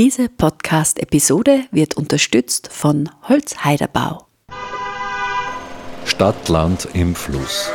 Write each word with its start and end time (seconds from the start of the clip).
Diese 0.00 0.30
Podcast-Episode 0.30 1.64
wird 1.72 1.94
unterstützt 1.98 2.70
von 2.72 3.10
Holzheiderbau. 3.28 4.28
Stadt, 6.06 6.48
Land 6.48 6.88
im 6.94 7.14
Fluss. 7.14 7.68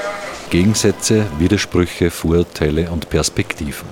Gegensätze, 0.49 1.27
Widersprüche, 1.38 2.09
Vorurteile 2.09 2.89
und 2.89 3.11
Perspektiven. 3.11 3.88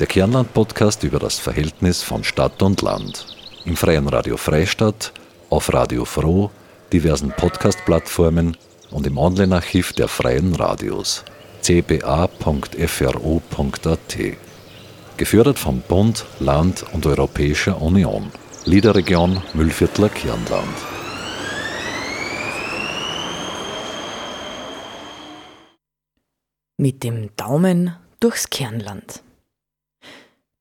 Der 0.00 0.08
Kernland-Podcast 0.08 1.04
über 1.04 1.20
das 1.20 1.38
Verhältnis 1.38 2.02
von 2.02 2.24
Stadt 2.24 2.60
und 2.64 2.82
Land. 2.82 3.28
Im 3.64 3.76
freien 3.76 4.08
Radio 4.08 4.36
Freistadt, 4.36 5.12
auf 5.48 5.72
Radio 5.72 6.04
Froh, 6.04 6.50
diversen 6.92 7.30
Podcast-Plattformen 7.30 8.56
und 8.90 9.06
im 9.06 9.16
Online-Archiv 9.18 9.92
der 9.92 10.08
freien 10.08 10.56
Radios 10.56 11.24
cba.fro.at. 11.62 12.32
Gefördert 15.22 15.60
vom 15.60 15.82
Bund, 15.82 16.26
Land 16.40 16.84
und 16.92 17.06
Europäischer 17.06 17.80
Union. 17.80 18.32
Liederregion 18.64 19.40
Müllviertler 19.54 20.08
Kirnland. 20.08 20.66
Mit 26.76 27.04
dem 27.04 27.30
Daumen 27.36 27.94
durchs 28.18 28.50
Kernland. 28.50 29.22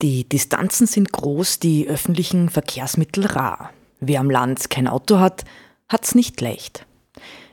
Die 0.04 0.30
Distanzen 0.30 0.86
sind 0.86 1.12
groß, 1.12 1.58
die 1.58 1.88
öffentlichen 1.88 2.52
Verkehrsmittel 2.52 3.26
rar. 3.26 3.72
Wer 4.00 4.20
am 4.20 4.30
Land 4.30 4.70
kein 4.70 4.88
Auto 4.88 5.18
hat, 5.18 5.44
hat's 5.90 6.14
nicht 6.14 6.40
leicht. 6.40 6.86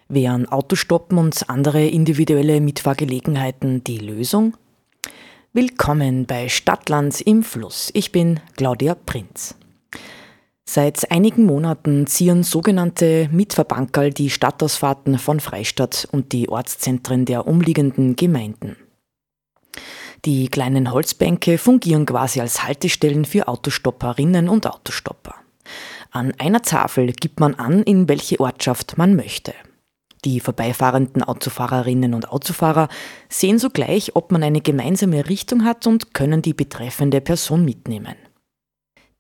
Wären 0.08 0.46
Autostoppen 0.46 1.16
und 1.16 1.48
andere 1.48 1.86
individuelle 1.86 2.60
Mitfahrgelegenheiten 2.60 3.82
die 3.82 3.96
Lösung? 3.96 4.58
Willkommen 5.54 6.26
bei 6.26 6.50
Stadtland 6.50 7.22
im 7.22 7.42
Fluss. 7.42 7.88
Ich 7.94 8.12
bin 8.12 8.38
Claudia 8.58 8.94
Prinz. 8.94 9.54
Seit 10.68 11.10
einigen 11.10 11.46
Monaten 11.46 12.06
ziehen 12.06 12.42
sogenannte 12.42 13.30
Mitverbankerl 13.32 14.10
die 14.12 14.28
Stadtausfahrten 14.28 15.18
von 15.18 15.40
Freistadt 15.40 16.06
und 16.12 16.32
die 16.32 16.50
Ortszentren 16.50 17.24
der 17.24 17.46
umliegenden 17.46 18.14
Gemeinden. 18.14 18.76
Die 20.26 20.48
kleinen 20.48 20.92
Holzbänke 20.92 21.56
fungieren 21.56 22.04
quasi 22.04 22.42
als 22.42 22.64
Haltestellen 22.64 23.24
für 23.24 23.48
Autostopperinnen 23.48 24.50
und 24.50 24.66
Autostopper. 24.66 25.34
An 26.10 26.34
einer 26.36 26.60
Tafel 26.60 27.12
gibt 27.12 27.40
man 27.40 27.54
an, 27.54 27.82
in 27.84 28.06
welche 28.06 28.38
Ortschaft 28.38 28.98
man 28.98 29.16
möchte. 29.16 29.54
Die 30.24 30.40
vorbeifahrenden 30.40 31.22
Autofahrerinnen 31.22 32.14
und 32.14 32.30
Autofahrer 32.30 32.88
sehen 33.28 33.58
sogleich, 33.58 34.16
ob 34.16 34.32
man 34.32 34.42
eine 34.42 34.60
gemeinsame 34.60 35.28
Richtung 35.28 35.64
hat 35.64 35.86
und 35.86 36.12
können 36.14 36.42
die 36.42 36.54
betreffende 36.54 37.20
Person 37.20 37.64
mitnehmen. 37.64 38.16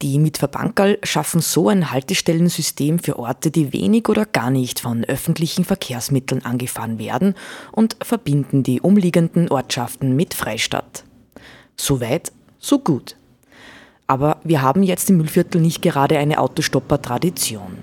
Die 0.00 0.20
Mitverbankerl 0.20 0.98
schaffen 1.02 1.40
so 1.40 1.68
ein 1.68 1.90
Haltestellensystem 1.90 3.00
für 3.00 3.18
Orte, 3.18 3.50
die 3.50 3.72
wenig 3.72 4.08
oder 4.08 4.26
gar 4.26 4.50
nicht 4.50 4.78
von 4.78 5.04
öffentlichen 5.04 5.64
Verkehrsmitteln 5.64 6.44
angefahren 6.44 7.00
werden 7.00 7.34
und 7.72 7.96
verbinden 8.02 8.62
die 8.62 8.80
umliegenden 8.80 9.48
Ortschaften 9.50 10.14
mit 10.14 10.34
Freistadt. 10.34 11.02
So 11.76 12.00
weit, 12.00 12.30
so 12.60 12.78
gut. 12.78 13.16
Aber 14.06 14.40
wir 14.44 14.62
haben 14.62 14.84
jetzt 14.84 15.10
im 15.10 15.16
Müllviertel 15.16 15.60
nicht 15.60 15.82
gerade 15.82 16.16
eine 16.18 16.38
Autostopper-Tradition. 16.38 17.78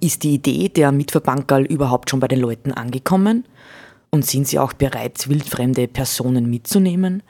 Ist 0.00 0.22
die 0.22 0.34
Idee 0.34 0.68
der 0.68 0.92
Mitverbankerl 0.92 1.64
überhaupt 1.64 2.10
schon 2.10 2.20
bei 2.20 2.28
den 2.28 2.40
Leuten 2.40 2.72
angekommen? 2.72 3.44
Und 4.10 4.24
sind 4.24 4.46
sie 4.46 4.58
auch 4.58 4.72
bereit, 4.72 5.28
wildfremde 5.28 5.88
Personen 5.88 6.48
mitzunehmen? 6.48 7.22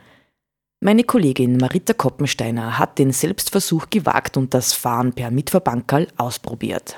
Meine 0.81 1.03
Kollegin 1.03 1.57
Marita 1.57 1.95
Koppensteiner 1.95 2.79
hat 2.79 2.99
den 2.99 3.13
Selbstversuch 3.13 3.91
gewagt 3.91 4.37
und 4.37 4.55
das 4.55 4.75
Fahren 4.75 5.13
per 5.13 5.31
Mitverbankerl 5.31 6.09
ausprobiert. 6.19 6.97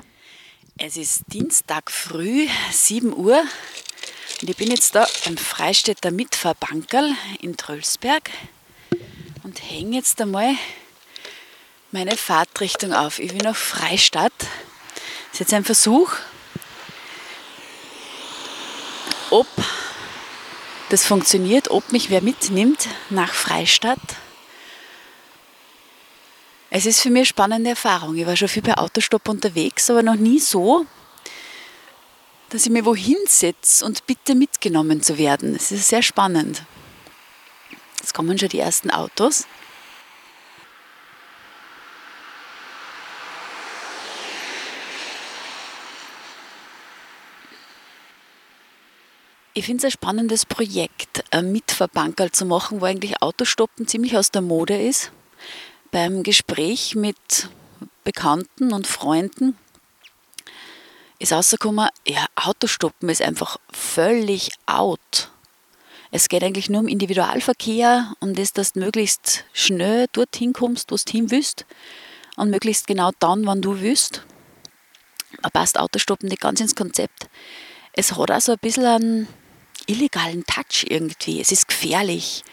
Es 0.76 0.96
ist 0.96 1.22
Dienstag 1.32 1.90
früh, 1.90 2.46
7 2.72 3.16
Uhr 3.16 3.40
und 4.42 4.50
ich 4.50 4.56
bin 4.56 4.70
jetzt 4.70 4.94
da 4.94 5.06
beim 5.24 5.36
Freistädter 5.36 6.10
Mitverbankerl 6.10 7.12
in 7.40 7.56
Trölsberg 7.56 8.30
und 9.44 9.62
hänge 9.70 9.96
jetzt 9.96 10.20
einmal 10.20 10.54
meine 11.92 12.16
Fahrtrichtung 12.16 12.92
auf. 12.92 13.18
Ich 13.18 13.32
will 13.32 13.42
nach 13.42 13.56
Freistadt 13.56 14.32
das 15.30 15.34
ist 15.34 15.40
jetzt 15.40 15.54
ein 15.54 15.64
Versuch, 15.64 16.12
ob 19.30 19.46
das 20.88 21.04
funktioniert, 21.04 21.70
ob 21.70 21.92
mich 21.92 22.10
wer 22.10 22.20
mitnimmt 22.20 22.88
nach 23.10 23.32
Freistadt. 23.32 23.98
Es 26.68 26.86
ist 26.86 27.00
für 27.00 27.10
mich 27.10 27.20
eine 27.20 27.26
spannende 27.26 27.70
Erfahrung. 27.70 28.16
Ich 28.16 28.26
war 28.26 28.36
schon 28.36 28.48
viel 28.48 28.62
bei 28.62 28.76
Autostopp 28.76 29.28
unterwegs, 29.28 29.88
aber 29.90 30.02
noch 30.02 30.16
nie 30.16 30.38
so, 30.38 30.86
dass 32.48 32.66
ich 32.66 32.72
mir 32.72 32.84
wohin 32.84 33.16
setze 33.26 33.84
und 33.84 34.06
bitte 34.06 34.34
mitgenommen 34.34 35.02
zu 35.02 35.18
werden. 35.18 35.54
Es 35.54 35.70
ist 35.72 35.88
sehr 35.88 36.02
spannend. 36.02 36.64
Jetzt 38.00 38.14
kommen 38.14 38.38
schon 38.38 38.48
die 38.48 38.58
ersten 38.58 38.90
Autos. 38.90 39.46
Ich 49.60 49.66
finde 49.66 49.86
es 49.86 49.92
ein 49.92 49.98
spannendes 49.98 50.46
Projekt, 50.46 51.22
mit 51.42 51.70
Verbankerl 51.70 52.32
zu 52.32 52.46
machen, 52.46 52.80
wo 52.80 52.86
eigentlich 52.86 53.20
Autostoppen 53.20 53.86
ziemlich 53.86 54.16
aus 54.16 54.30
der 54.30 54.40
Mode 54.40 54.80
ist. 54.80 55.12
Beim 55.90 56.22
Gespräch 56.22 56.94
mit 56.94 57.50
Bekannten 58.02 58.72
und 58.72 58.86
Freunden 58.86 59.58
ist 61.18 61.34
rausgekommen, 61.34 61.90
ja, 62.08 62.24
Autostoppen 62.36 63.10
ist 63.10 63.20
einfach 63.20 63.58
völlig 63.70 64.48
out. 64.64 65.30
Es 66.10 66.30
geht 66.30 66.42
eigentlich 66.42 66.70
nur 66.70 66.80
um 66.80 66.88
Individualverkehr 66.88 68.14
und 68.18 68.38
das, 68.38 68.54
dass 68.54 68.72
du 68.72 68.80
möglichst 68.80 69.44
schnell 69.52 70.06
dorthin 70.12 70.54
kommst, 70.54 70.90
wo 70.90 70.96
du 70.96 71.12
hin 71.12 71.30
willst 71.30 71.66
und 72.36 72.48
möglichst 72.48 72.86
genau 72.86 73.10
dann, 73.18 73.44
wann 73.44 73.60
du 73.60 73.78
willst. 73.82 74.22
Da 75.42 75.50
passt 75.50 75.78
Autostoppen 75.78 76.30
nicht 76.30 76.40
ganz 76.40 76.62
ins 76.62 76.74
Konzept. 76.74 77.28
Es 77.92 78.16
hat 78.16 78.30
auch 78.30 78.40
so 78.40 78.52
ein 78.52 78.58
bisschen 78.58 78.86
einen 78.86 79.28
illegalen 79.90 80.44
Touch 80.44 80.86
irgendwie. 80.88 81.40
Es 81.40 81.52
ist 81.52 81.68
gefährlich, 81.68 82.44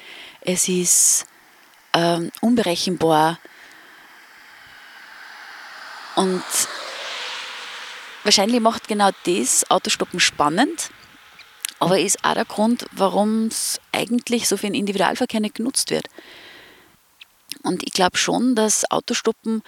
es 0.41 0.67
ist 0.67 1.25
ähm, 1.93 2.31
unberechenbar. 2.41 3.39
Und 6.15 6.43
wahrscheinlich 8.23 8.59
macht 8.59 8.87
genau 8.87 9.11
das 9.25 9.69
Autostoppen 9.69 10.19
spannend, 10.19 10.89
aber 11.79 11.99
ist 11.99 12.23
auch 12.25 12.33
der 12.33 12.45
Grund, 12.45 12.87
warum 12.91 13.47
es 13.47 13.79
eigentlich 13.91 14.47
so 14.47 14.57
für 14.57 14.65
den 14.65 14.73
Individualverkehr 14.73 15.39
nicht 15.39 15.55
genutzt 15.55 15.91
wird. 15.91 16.07
Und 17.61 17.83
ich 17.83 17.93
glaube 17.93 18.17
schon, 18.17 18.55
dass 18.55 18.89
Autostoppen 18.89 19.61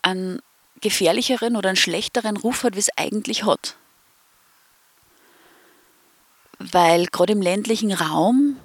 einen 0.00 0.40
gefährlicheren 0.80 1.56
oder 1.56 1.68
einen 1.70 1.76
schlechteren 1.76 2.36
Ruf 2.36 2.62
hat, 2.62 2.74
wie 2.74 2.80
es 2.80 2.96
eigentlich 2.96 3.44
hat 3.44 3.76
weil 6.58 7.06
gerade 7.06 7.32
im 7.32 7.42
ländlichen 7.42 7.92
Raum 7.92 8.56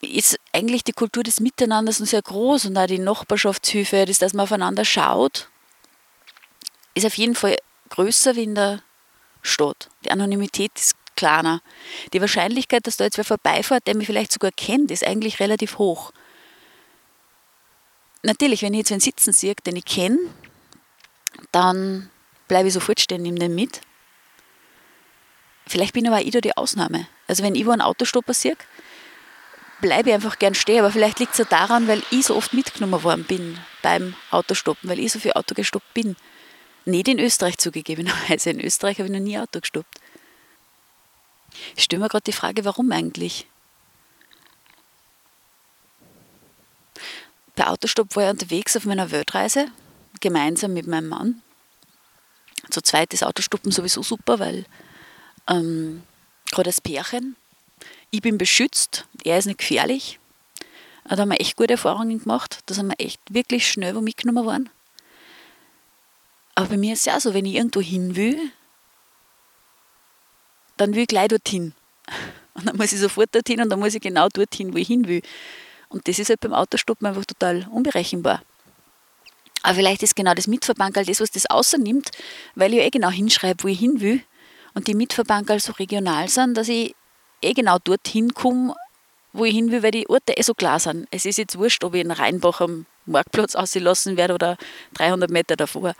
ist 0.00 0.38
eigentlich 0.52 0.84
die 0.84 0.92
Kultur 0.92 1.22
des 1.22 1.40
Miteinanders 1.40 1.98
sehr 1.98 2.22
groß 2.22 2.66
und 2.66 2.76
auch 2.76 2.86
die 2.86 2.98
Nachbarschaftshilfe, 2.98 4.04
das, 4.04 4.18
dass 4.18 4.34
man 4.34 4.44
aufeinander 4.44 4.84
schaut, 4.84 5.48
ist 6.94 7.06
auf 7.06 7.16
jeden 7.16 7.34
Fall 7.34 7.56
größer 7.90 8.36
wie 8.36 8.44
in 8.44 8.54
der 8.54 8.82
Stadt. 9.42 9.88
Die 10.04 10.10
Anonymität 10.10 10.72
ist 10.76 10.96
kleiner. 11.14 11.60
Die 12.12 12.20
Wahrscheinlichkeit, 12.20 12.86
dass 12.86 12.96
da 12.96 13.04
jetzt 13.04 13.16
wer 13.16 13.24
vorbeifährt, 13.24 13.86
der 13.86 13.96
mich 13.96 14.06
vielleicht 14.06 14.32
sogar 14.32 14.52
kennt, 14.52 14.90
ist 14.90 15.04
eigentlich 15.04 15.40
relativ 15.40 15.78
hoch. 15.78 16.12
Natürlich, 18.22 18.62
wenn 18.62 18.74
ich 18.74 18.78
jetzt 18.78 18.92
einen 18.92 19.00
sitzen 19.00 19.32
sehe, 19.32 19.54
den 19.54 19.76
ich 19.76 19.84
kenne, 19.84 20.18
dann 21.52 22.10
bleibe 22.48 22.68
ich 22.68 22.74
sofort 22.74 23.00
stehen, 23.00 23.22
nehme 23.22 23.38
den 23.38 23.54
mit. 23.54 23.80
Vielleicht 25.66 25.94
bin 25.94 26.06
aber 26.06 26.22
ich 26.22 26.30
da 26.30 26.40
die 26.40 26.56
Ausnahme. 26.56 27.06
Also 27.26 27.42
wenn 27.42 27.54
ich 27.54 27.66
wo 27.66 27.72
einen 27.72 27.82
Autostopper 27.82 28.34
sehe, 28.34 28.56
bleibe 29.80 30.10
ich 30.10 30.14
einfach 30.14 30.38
gern 30.38 30.54
stehen. 30.54 30.80
Aber 30.80 30.92
vielleicht 30.92 31.18
liegt 31.18 31.32
es 31.32 31.38
ja 31.38 31.44
daran, 31.44 31.88
weil 31.88 32.02
ich 32.10 32.26
so 32.26 32.36
oft 32.36 32.54
mitgenommen 32.54 33.02
worden 33.02 33.24
bin 33.24 33.58
beim 33.82 34.14
Autostoppen, 34.30 34.88
weil 34.88 35.00
ich 35.00 35.12
so 35.12 35.18
viel 35.18 35.32
Auto 35.32 35.54
gestoppt 35.54 35.92
bin. 35.92 36.16
Nicht 36.84 37.08
in 37.08 37.18
Österreich 37.18 37.58
zugegebenerweise. 37.58 38.50
In 38.50 38.60
Österreich 38.60 38.98
habe 38.98 39.08
ich 39.08 39.12
noch 39.12 39.20
nie 39.20 39.38
Auto 39.38 39.60
gestoppt. 39.60 40.00
Ich 41.74 41.84
stelle 41.84 42.02
mir 42.02 42.08
gerade 42.08 42.24
die 42.24 42.32
Frage, 42.32 42.64
warum 42.64 42.92
eigentlich? 42.92 43.46
Bei 47.56 47.68
Autostopp 47.68 48.14
war 48.14 48.24
ich 48.24 48.30
unterwegs 48.30 48.76
auf 48.76 48.84
meiner 48.84 49.10
Weltreise, 49.10 49.68
gemeinsam 50.20 50.74
mit 50.74 50.86
meinem 50.86 51.08
Mann. 51.08 51.42
Zu 52.70 52.82
zweit 52.82 53.14
ist 53.14 53.24
Autostoppen 53.24 53.72
sowieso 53.72 54.02
super, 54.02 54.38
weil 54.38 54.66
ähm, 55.48 56.02
gerade 56.50 56.68
als 56.68 56.80
Pärchen. 56.80 57.36
Ich 58.10 58.22
bin 58.22 58.38
beschützt, 58.38 59.06
er 59.24 59.38
ist 59.38 59.46
nicht 59.46 59.58
gefährlich. 59.58 60.18
Da 61.08 61.16
haben 61.16 61.30
wir 61.30 61.40
echt 61.40 61.56
gute 61.56 61.74
Erfahrungen 61.74 62.20
gemacht. 62.20 62.60
Da 62.66 62.74
sind 62.74 62.88
wir 62.88 62.98
echt 62.98 63.20
wirklich 63.28 63.70
schnell 63.70 63.94
wo 63.94 64.00
mitgenommen 64.00 64.44
worden. 64.44 64.70
Aber 66.54 66.68
bei 66.68 66.76
mir 66.76 66.94
ist 66.94 67.00
es 67.00 67.04
ja 67.04 67.20
so, 67.20 67.34
wenn 67.34 67.44
ich 67.44 67.54
irgendwo 67.54 67.80
hin 67.80 68.16
will, 68.16 68.40
dann 70.76 70.94
will 70.94 71.02
ich 71.02 71.08
gleich 71.08 71.28
dorthin. 71.28 71.74
Und 72.54 72.66
dann 72.66 72.76
muss 72.76 72.92
ich 72.92 72.98
sofort 72.98 73.34
dorthin 73.34 73.60
und 73.60 73.68
dann 73.68 73.78
muss 73.78 73.94
ich 73.94 74.00
genau 74.00 74.30
dorthin, 74.30 74.72
wo 74.72 74.78
ich 74.78 74.86
hin 74.86 75.06
will. 75.06 75.20
Und 75.90 76.08
das 76.08 76.18
ist 76.18 76.30
halt 76.30 76.40
beim 76.40 76.54
Autostoppen 76.54 77.06
einfach 77.06 77.26
total 77.26 77.66
unberechenbar. 77.70 78.42
Aber 79.62 79.74
vielleicht 79.74 80.02
ist 80.02 80.16
genau 80.16 80.32
das 80.32 80.46
Mitverbankerl 80.46 81.04
das, 81.04 81.20
was 81.20 81.30
das 81.30 81.44
außernimmt, 81.50 82.10
weil 82.54 82.72
ich 82.72 82.80
eh 82.80 82.88
genau 82.88 83.10
hinschreibe, 83.10 83.64
wo 83.64 83.68
ich 83.68 83.78
hin 83.78 84.00
will. 84.00 84.22
Und 84.76 84.88
die 84.88 84.94
Mitverbankerl 84.94 85.58
so 85.58 85.72
regional 85.72 86.28
sind, 86.28 86.54
dass 86.54 86.68
ich 86.68 86.94
eh 87.40 87.54
genau 87.54 87.78
dorthin 87.82 88.34
komme, 88.34 88.74
wo 89.32 89.46
ich 89.46 89.54
hin 89.54 89.70
will, 89.70 89.82
weil 89.82 89.90
die 89.90 90.06
Orte 90.06 90.36
eh 90.36 90.42
so 90.42 90.52
klar 90.52 90.78
sind. 90.78 91.08
Es 91.10 91.24
ist 91.24 91.38
jetzt 91.38 91.56
wurscht, 91.56 91.82
ob 91.82 91.94
ich 91.94 92.02
in 92.02 92.10
Rheinbach 92.10 92.60
am 92.60 92.84
Marktplatz 93.06 93.54
auslassen 93.54 94.18
werde 94.18 94.34
oder 94.34 94.58
300 94.92 95.30
Meter 95.30 95.56
davor. 95.56 95.94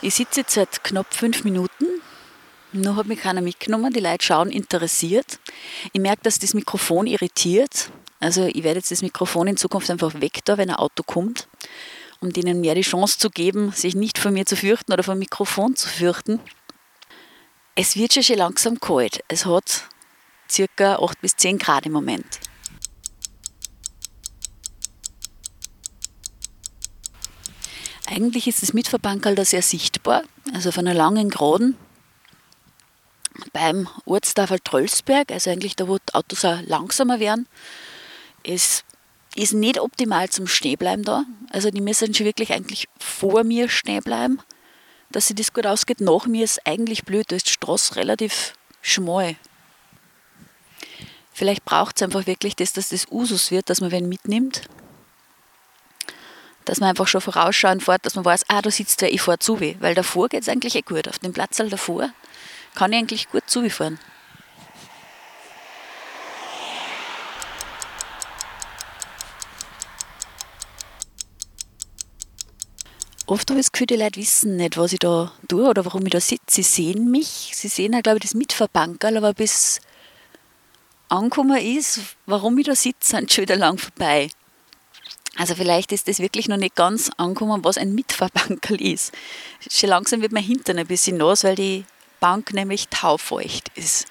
Ich 0.00 0.14
sitze 0.14 0.40
jetzt 0.40 0.54
seit 0.54 0.82
knapp 0.82 1.12
fünf 1.12 1.44
Minuten. 1.44 1.84
Noch 2.72 2.96
hat 2.96 3.08
mich 3.08 3.20
keiner 3.20 3.42
mitgenommen. 3.42 3.92
Die 3.92 4.00
Leute 4.00 4.24
schauen 4.24 4.48
interessiert. 4.48 5.38
Ich 5.92 6.00
merke, 6.00 6.22
dass 6.22 6.38
das 6.38 6.54
Mikrofon 6.54 7.06
irritiert. 7.06 7.90
Also 8.20 8.46
ich 8.46 8.62
werde 8.62 8.78
jetzt 8.78 8.90
das 8.90 9.02
Mikrofon 9.02 9.48
in 9.48 9.56
Zukunft 9.56 9.90
einfach 9.90 10.20
weg 10.20 10.40
da, 10.44 10.58
wenn 10.58 10.68
ein 10.68 10.76
Auto 10.76 11.02
kommt, 11.02 11.48
um 12.20 12.32
denen 12.32 12.60
mehr 12.60 12.74
die 12.74 12.82
Chance 12.82 13.18
zu 13.18 13.30
geben, 13.30 13.72
sich 13.72 13.94
nicht 13.94 14.18
von 14.18 14.32
mir 14.32 14.46
zu 14.46 14.56
fürchten 14.56 14.92
oder 14.92 15.02
vom 15.02 15.18
Mikrofon 15.18 15.74
zu 15.74 15.88
fürchten. 15.88 16.38
Es 17.74 17.96
wird 17.96 18.12
schon 18.12 18.36
langsam 18.36 18.78
kalt. 18.78 19.24
Es 19.28 19.46
hat 19.46 19.88
circa 20.50 20.96
8 20.96 21.20
bis 21.20 21.36
10 21.36 21.58
Grad 21.58 21.86
im 21.86 21.92
Moment. 21.92 22.40
Eigentlich 28.06 28.48
ist 28.48 28.62
das 28.62 28.72
Mitverbankerl 28.72 29.36
da 29.36 29.44
sehr 29.44 29.62
sichtbar, 29.62 30.24
also 30.52 30.72
von 30.72 30.86
einer 30.86 30.98
langen 30.98 31.30
Geraden 31.30 31.76
beim 33.52 33.88
Ortstafel 34.04 34.58
Trollsberg, 34.58 35.30
also 35.30 35.50
eigentlich 35.50 35.76
da, 35.76 35.86
wo 35.86 35.96
die 35.96 36.14
Autos 36.14 36.44
auch 36.44 36.60
langsamer 36.62 37.20
werden. 37.20 37.46
Es 38.42 38.84
ist 39.36 39.52
nicht 39.52 39.78
optimal 39.78 40.28
zum 40.28 40.46
Stehenbleiben 40.46 41.04
da. 41.04 41.24
Also 41.50 41.70
die 41.70 41.80
müssen 41.80 42.14
schon 42.14 42.26
wirklich 42.26 42.52
eigentlich 42.52 42.88
vor 42.98 43.44
mir 43.44 43.68
stehen 43.68 44.02
bleiben, 44.02 44.40
dass 45.10 45.28
sich 45.28 45.36
das 45.36 45.52
gut 45.52 45.66
ausgeht. 45.66 46.00
Nach 46.00 46.26
mir 46.26 46.44
ist 46.44 46.66
eigentlich 46.66 47.04
blöd, 47.04 47.26
da 47.30 47.36
ist 47.36 47.46
die 47.46 47.52
Straße 47.52 47.96
relativ 47.96 48.54
schmal. 48.82 49.36
Vielleicht 51.32 51.64
braucht 51.64 51.96
es 51.96 52.02
einfach 52.02 52.26
wirklich 52.26 52.56
das, 52.56 52.72
dass 52.72 52.90
das 52.90 53.06
Usus 53.10 53.50
wird, 53.50 53.70
dass 53.70 53.80
man 53.80 53.90
wen 53.92 54.08
mitnimmt 54.08 54.68
dass 56.70 56.78
man 56.78 56.90
einfach 56.90 57.08
schon 57.08 57.20
vorausschauen 57.20 57.80
fährt, 57.80 58.06
dass 58.06 58.14
man 58.14 58.24
weiß, 58.24 58.44
ah, 58.48 58.62
da 58.62 58.70
sitzt 58.70 59.00
wer, 59.02 59.12
ich 59.12 59.22
fahre 59.22 59.40
zu, 59.40 59.60
weil 59.60 59.94
davor 59.94 60.28
geht 60.28 60.42
es 60.42 60.48
eigentlich 60.48 60.76
eh 60.76 60.82
gut. 60.82 61.08
Auf 61.08 61.18
dem 61.18 61.32
Platz 61.32 61.56
davor 61.56 62.10
kann 62.76 62.92
ich 62.92 62.98
eigentlich 62.98 63.28
gut 63.28 63.42
zufahren. 63.46 63.98
Oft 73.30 73.48
habe 73.48 73.60
ich 73.60 73.66
das 73.66 73.72
Gefühl, 73.72 73.86
die 73.86 73.94
Leute 73.94 74.18
wissen 74.18 74.56
nicht, 74.56 74.76
was 74.76 74.92
ich 74.92 74.98
da 74.98 75.30
tue 75.46 75.68
oder 75.68 75.84
warum 75.84 76.04
ich 76.04 76.10
da 76.10 76.18
sitze. 76.18 76.42
Sie 76.48 76.62
sehen 76.64 77.12
mich, 77.12 77.52
sie 77.54 77.68
sehen 77.68 77.94
auch, 77.94 78.02
glaube 78.02 78.18
ich, 78.18 78.22
das 78.22 78.34
Mitverbankerl, 78.34 79.18
aber 79.18 79.34
bis 79.34 79.80
angekommen 81.08 81.56
ist, 81.56 82.00
warum 82.26 82.58
ich 82.58 82.66
da 82.66 82.74
sitze, 82.74 82.96
sind 83.16 83.32
schon 83.32 83.42
wieder 83.42 83.54
lang 83.54 83.78
vorbei. 83.78 84.30
Also 85.36 85.54
vielleicht 85.54 85.92
ist 85.92 86.08
das 86.08 86.18
wirklich 86.18 86.48
noch 86.48 86.56
nicht 86.56 86.74
ganz 86.74 87.08
angekommen, 87.18 87.62
was 87.62 87.78
ein 87.78 87.94
Mitfahrbankerl 87.94 88.82
ist. 88.92 89.12
Schon 89.70 89.90
langsam 89.90 90.22
wird 90.22 90.32
mein 90.32 90.42
Hintern 90.42 90.78
ein 90.78 90.88
bisschen 90.88 91.18
nass, 91.18 91.44
weil 91.44 91.54
die 91.54 91.84
Bank 92.18 92.52
nämlich 92.52 92.88
taufeucht 92.88 93.70
ist. 93.76 94.08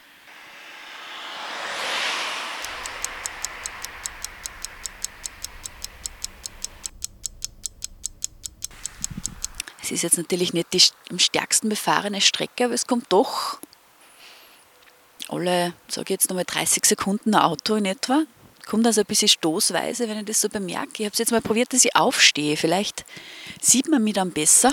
Es 9.89 9.95
ist 9.95 10.03
jetzt 10.03 10.18
natürlich 10.18 10.53
nicht 10.53 10.74
die 10.74 10.81
am 11.09 11.19
stärksten 11.19 11.69
befahrene 11.69 12.21
Strecke, 12.21 12.65
aber 12.65 12.74
es 12.74 12.88
kommt 12.88 13.07
doch 13.09 13.59
alle, 15.27 15.74
sage 15.88 16.06
ich 16.06 16.09
jetzt 16.12 16.30
nochmal 16.30 16.45
30 16.45 16.86
Sekunden 16.86 17.33
ein 17.33 17.41
Auto 17.41 17.75
in 17.75 17.86
etwa 17.86 18.24
kommt 18.69 18.86
also 18.86 19.01
ein 19.01 19.07
bisschen 19.07 19.27
stoßweise, 19.27 20.07
wenn 20.07 20.19
ich 20.19 20.25
das 20.25 20.41
so 20.41 20.47
bemerke. 20.47 21.00
Ich 21.00 21.06
habe 21.06 21.13
es 21.13 21.18
jetzt 21.18 21.31
mal 21.31 21.41
probiert, 21.41 21.74
dass 21.74 21.83
ich 21.83 21.95
aufstehe. 21.95 22.56
Vielleicht 22.56 23.03
sieht 23.59 23.89
man 23.89 24.03
mich 24.03 24.13
dann 24.13 24.31
besser. 24.31 24.71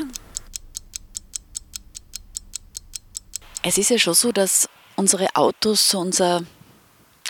Es 3.63 3.79
ist 3.79 3.89
ja 3.89 3.99
schon 3.99 4.13
so, 4.13 4.33
dass 4.33 4.69
unsere 4.97 5.35
Autos 5.35 5.89
so 5.89 5.99
unser 5.99 6.45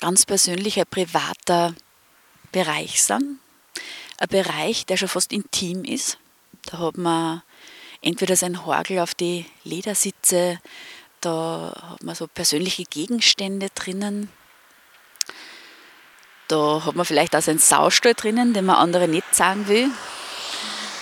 ganz 0.00 0.26
persönlicher, 0.26 0.84
privater 0.84 1.74
Bereich 2.50 3.00
sind. 3.00 3.38
Ein 4.18 4.28
Bereich, 4.28 4.86
der 4.86 4.96
schon 4.96 5.08
fast 5.08 5.32
intim 5.32 5.84
ist. 5.84 6.18
Da 6.64 6.78
hat 6.78 6.98
man 6.98 7.42
entweder 8.06 8.36
sein 8.36 8.64
Horgel 8.64 9.00
auf 9.00 9.14
die 9.14 9.46
Ledersitze, 9.64 10.60
da 11.20 11.74
hat 11.90 12.02
man 12.04 12.14
so 12.14 12.28
persönliche 12.28 12.84
Gegenstände 12.84 13.68
drinnen, 13.74 14.30
da 16.46 16.84
hat 16.84 16.94
man 16.94 17.04
vielleicht 17.04 17.34
auch 17.34 17.42
so 17.42 17.50
einen 17.50 17.58
Saustall 17.58 18.14
drinnen, 18.14 18.54
den 18.54 18.66
man 18.66 18.76
andere 18.76 19.08
nicht 19.08 19.34
sagen 19.34 19.66
will. 19.66 19.90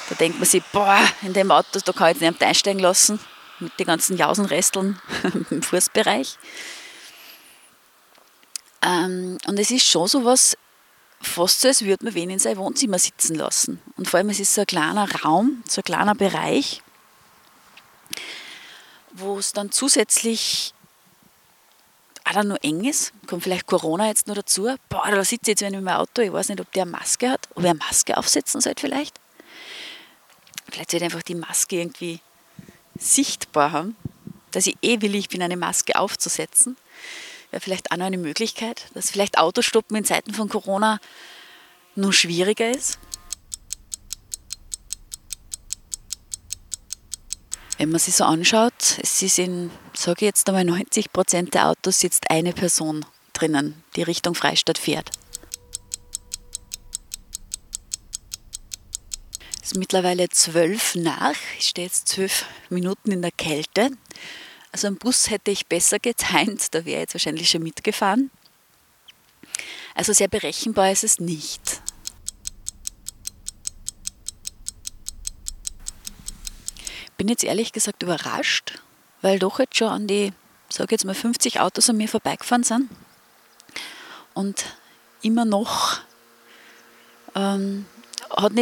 Da 0.09 0.15
denkt 0.15 0.39
man 0.39 0.49
sich, 0.49 0.63
boah, 0.73 0.99
in 1.23 1.35
dem 1.35 1.51
Auto, 1.51 1.79
da 1.85 1.93
kann 1.93 2.13
ich 2.13 2.21
jetzt 2.21 2.31
nicht 2.31 2.43
einsteigen 2.43 2.81
lassen, 2.81 3.21
mit 3.59 3.79
den 3.79 3.87
ganzen 3.87 4.17
Jausenresteln 4.17 4.99
im 5.51 5.63
Fußbereich. 5.63 6.39
Ähm, 8.81 9.37
und 9.47 9.59
es 9.59 9.71
ist 9.71 9.87
schon 9.87 10.09
so 10.09 10.25
was, 10.25 10.57
fast 11.21 11.61
so, 11.61 11.69
als 11.69 11.85
würde 11.85 12.05
man 12.05 12.15
wen 12.15 12.31
in 12.31 12.39
sein 12.39 12.57
Wohnzimmer 12.57 12.99
sitzen 12.99 13.35
lassen. 13.35 13.83
Und 13.97 14.09
vor 14.09 14.19
allem, 14.19 14.31
es 14.31 14.41
ist 14.41 14.55
so 14.55 14.63
ein 14.63 14.67
kleiner 14.67 15.07
Raum, 15.23 15.63
so 15.69 15.81
ein 15.81 15.85
kleiner 15.85 16.15
Bereich, 16.15 16.83
wo 19.15 19.39
es 19.39 19.53
dann 19.53 19.71
zusätzlich 19.73 20.75
auch 22.25 22.33
dann 22.33 22.49
noch 22.49 22.59
eng 22.63 22.85
ist, 22.85 23.13
kommt 23.27 23.43
vielleicht 23.43 23.67
Corona 23.67 24.09
jetzt 24.09 24.27
noch 24.27 24.35
dazu. 24.35 24.75
Boah, 24.89 25.11
da 25.11 25.25
sitze 25.25 25.43
ich 25.43 25.49
jetzt 25.49 25.63
ich 25.63 25.69
in 25.69 25.85
meinem 25.85 25.99
Auto, 25.99 26.23
ich 26.23 26.33
weiß 26.33 26.49
nicht, 26.49 26.61
ob 26.61 26.71
der 26.73 26.83
eine 26.83 26.93
Maske 26.93 27.31
hat, 27.31 27.49
ob 27.55 27.63
er 27.63 27.71
eine 27.71 27.79
Maske 27.79 28.17
aufsetzen 28.17 28.61
sollte 28.61 28.81
vielleicht. 28.81 29.21
Vielleicht 30.71 30.91
sollte 30.91 31.05
einfach 31.05 31.23
die 31.23 31.35
Maske 31.35 31.77
irgendwie 31.77 32.21
sichtbar 32.99 33.73
haben, 33.73 33.97
dass 34.51 34.67
ich 34.67 34.77
eh 34.83 35.01
willig 35.01 35.29
bin, 35.29 35.43
eine 35.43 35.57
Maske 35.57 35.97
aufzusetzen. 35.97 36.77
Wäre 37.51 37.61
vielleicht 37.61 37.93
auch 37.93 37.97
noch 37.97 38.07
eine 38.07 38.19
Möglichkeit, 38.19 38.87
dass 38.95 39.11
vielleicht 39.11 39.39
Autostoppen 39.39 39.97
in 39.97 40.05
Zeiten 40.05 40.33
von 40.33 40.49
Corona 40.49 40.99
noch 41.95 42.13
schwieriger 42.13 42.71
ist. 42.71 42.99
Wenn 47.79 47.91
man 47.91 47.99
sich 47.99 48.15
so 48.15 48.25
anschaut, 48.25 48.99
es 49.03 49.21
ist 49.21 49.39
in, 49.39 49.71
sage 49.95 50.19
ich 50.21 50.27
jetzt 50.27 50.49
einmal, 50.49 50.65
90 50.65 51.13
Prozent 51.13 51.55
der 51.55 51.69
Autos 51.69 51.99
sitzt 51.99 52.31
eine 52.31 52.53
Person 52.53 53.05
drinnen, 53.33 53.83
die 53.97 54.03
Richtung 54.03 54.35
Freistadt 54.35 54.79
fährt. 54.79 55.11
Es 59.61 59.73
ist 59.73 59.79
mittlerweile 59.79 60.29
zwölf 60.29 60.95
nach. 60.95 61.35
Ich 61.59 61.69
stehe 61.69 61.87
jetzt 61.87 62.09
zwölf 62.09 62.45
Minuten 62.69 63.11
in 63.11 63.23
der 63.23 63.33
Kälte. 63.33 63.91
Also 64.71 64.89
am 64.89 64.97
Bus 64.97 65.31
hätte 65.31 65.51
ich 65.51 65.67
besser 65.67 65.99
getimt, 65.99 66.75
da 66.75 66.85
wäre 66.85 66.97
ich 66.97 67.03
jetzt 67.03 67.15
wahrscheinlich 67.15 67.51
schon 67.51 67.63
mitgefahren. 67.63 68.31
Also 69.95 70.13
sehr 70.13 70.29
berechenbar 70.29 70.93
ist 70.93 71.05
es 71.05 71.19
nicht. 71.19 71.81
Bin 77.17 77.29
jetzt 77.29 77.45
ehrlich 77.45 77.73
gesagt 77.73 78.03
überrascht, 78.03 78.83
weil 79.23 79.39
doch 79.39 79.59
jetzt 79.59 79.77
schon 79.77 79.89
an 79.89 80.07
die, 80.07 80.33
sage 80.69 80.95
jetzt 80.95 81.05
mal 81.05 81.15
50 81.15 81.61
Autos 81.61 81.89
an 81.89 81.97
mir 81.97 82.09
vorbeigefahren 82.09 82.65
sind 82.65 82.91
und 84.35 84.65
immer 85.23 85.45
noch 85.45 86.01
ähm, 87.35 87.87
habe 88.31 88.61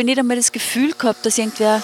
ich 0.00 0.04
nicht 0.04 0.18
einmal 0.18 0.36
das 0.36 0.52
Gefühl 0.52 0.92
gehabt, 0.92 1.24
dass 1.24 1.38
irgendwer 1.38 1.82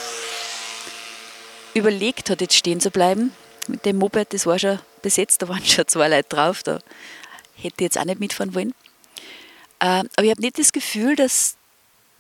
überlegt 1.75 2.31
hat, 2.31 2.41
jetzt 2.41 2.57
stehen 2.57 2.81
zu 2.81 2.91
bleiben. 2.91 3.33
Mit 3.69 3.85
dem 3.85 3.99
Moped, 3.99 4.33
das 4.33 4.47
war 4.47 4.59
schon 4.59 4.79
besetzt, 5.03 5.43
da 5.43 5.49
waren 5.49 5.65
schon 5.65 5.87
zwei 5.87 6.09
Leute 6.09 6.29
drauf, 6.29 6.63
da 6.63 6.81
hätte 7.55 7.75
ich 7.77 7.81
jetzt 7.81 7.99
auch 7.99 8.05
nicht 8.05 8.21
mitfahren 8.21 8.55
wollen. 8.55 8.75
Äh, 9.81 10.05
aber 10.17 10.25
ich 10.25 10.31
habe 10.31 10.41
nicht 10.41 10.59
das 10.59 10.73
Gefühl, 10.73 11.17
dass 11.17 11.57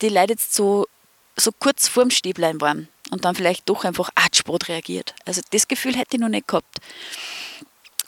die 0.00 0.08
Leute 0.08 0.32
jetzt 0.32 0.54
so, 0.54 0.86
so 1.36 1.50
kurz 1.52 1.88
vorm 1.88 2.10
Stehbleiben 2.10 2.60
waren 2.60 2.88
und 3.10 3.24
dann 3.24 3.34
vielleicht 3.34 3.68
doch 3.68 3.84
einfach 3.84 4.10
atschbrot 4.14 4.68
reagiert. 4.68 5.14
Also 5.24 5.40
das 5.50 5.68
Gefühl 5.68 5.96
hätte 5.96 6.16
ich 6.16 6.20
noch 6.20 6.28
nicht 6.28 6.48
gehabt. 6.48 6.78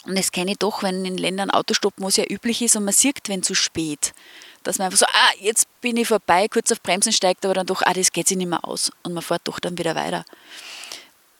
Und 0.04 0.16
das 0.16 0.32
kenne 0.32 0.52
ich 0.52 0.58
doch, 0.58 0.82
wenn 0.82 1.04
in 1.04 1.18
Ländern 1.18 1.50
Autostoppen, 1.50 2.04
wo 2.04 2.08
ja 2.08 2.24
üblich 2.28 2.62
ist 2.62 2.76
und 2.76 2.84
man 2.84 2.94
sieht, 2.94 3.28
wenn 3.28 3.42
zu 3.42 3.54
spät, 3.54 4.14
dass 4.62 4.78
man 4.78 4.86
einfach 4.86 4.98
so, 4.98 5.06
ah, 5.06 5.32
jetzt 5.40 5.66
bin 5.80 5.96
ich 5.96 6.08
vorbei, 6.08 6.48
kurz 6.48 6.72
auf 6.72 6.82
Bremsen 6.82 7.12
steigt, 7.12 7.44
aber 7.44 7.54
dann 7.54 7.66
doch, 7.66 7.82
ah, 7.84 7.92
das 7.92 8.12
geht 8.12 8.28
sich 8.28 8.36
nicht 8.36 8.48
mehr 8.48 8.64
aus 8.64 8.90
und 9.02 9.12
man 9.12 9.22
fährt 9.22 9.42
doch 9.44 9.60
dann 9.60 9.78
wieder 9.78 9.94
weiter. 9.94 10.24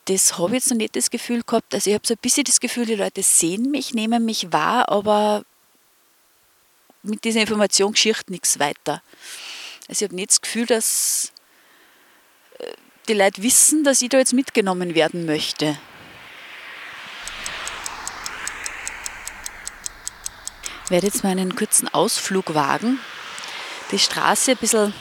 Das 0.06 0.38
habe 0.38 0.48
ich 0.48 0.62
jetzt 0.62 0.70
noch 0.70 0.76
nicht 0.76 0.96
das 0.96 1.10
Gefühl 1.10 1.42
gehabt. 1.42 1.74
Also 1.74 1.90
ich 1.90 1.94
habe 1.94 2.06
so 2.06 2.14
ein 2.14 2.18
bisschen 2.20 2.44
das 2.44 2.60
Gefühl, 2.60 2.86
die 2.86 2.94
Leute 2.94 3.22
sehen 3.22 3.70
mich, 3.70 3.94
nehmen 3.94 4.24
mich 4.24 4.52
wahr, 4.52 4.88
aber 4.88 5.44
mit 7.02 7.24
dieser 7.24 7.40
Information 7.40 7.92
geschieht 7.92 8.28
nichts 8.28 8.58
weiter. 8.58 9.02
Also 9.88 10.04
ich 10.04 10.08
habe 10.08 10.16
nicht 10.16 10.30
das 10.30 10.40
Gefühl, 10.40 10.66
dass 10.66 11.32
die 13.10 13.14
Leute 13.14 13.42
wissen, 13.42 13.82
dass 13.82 14.00
ich 14.02 14.08
da 14.08 14.18
jetzt 14.18 14.32
mitgenommen 14.32 14.94
werden 14.94 15.26
möchte. 15.26 15.76
Ich 20.84 20.90
werde 20.90 21.06
jetzt 21.06 21.24
mal 21.24 21.30
einen 21.30 21.56
kurzen 21.56 21.88
Ausflug 21.88 22.54
wagen, 22.54 23.00
die 23.90 23.98
Straße 23.98 24.52
ein 24.52 24.56
bisschen 24.58 24.94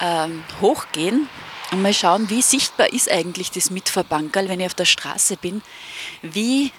ähm, 0.00 0.42
hochgehen 0.60 1.28
und 1.70 1.82
mal 1.82 1.94
schauen, 1.94 2.28
wie 2.30 2.42
sichtbar 2.42 2.92
ist 2.92 3.08
eigentlich 3.08 3.52
das 3.52 3.70
Mitfahrbankerl, 3.70 4.48
wenn 4.48 4.58
ich 4.58 4.66
auf 4.66 4.74
der 4.74 4.86
Straße 4.86 5.36
bin. 5.36 5.62
Wie, 6.22 6.72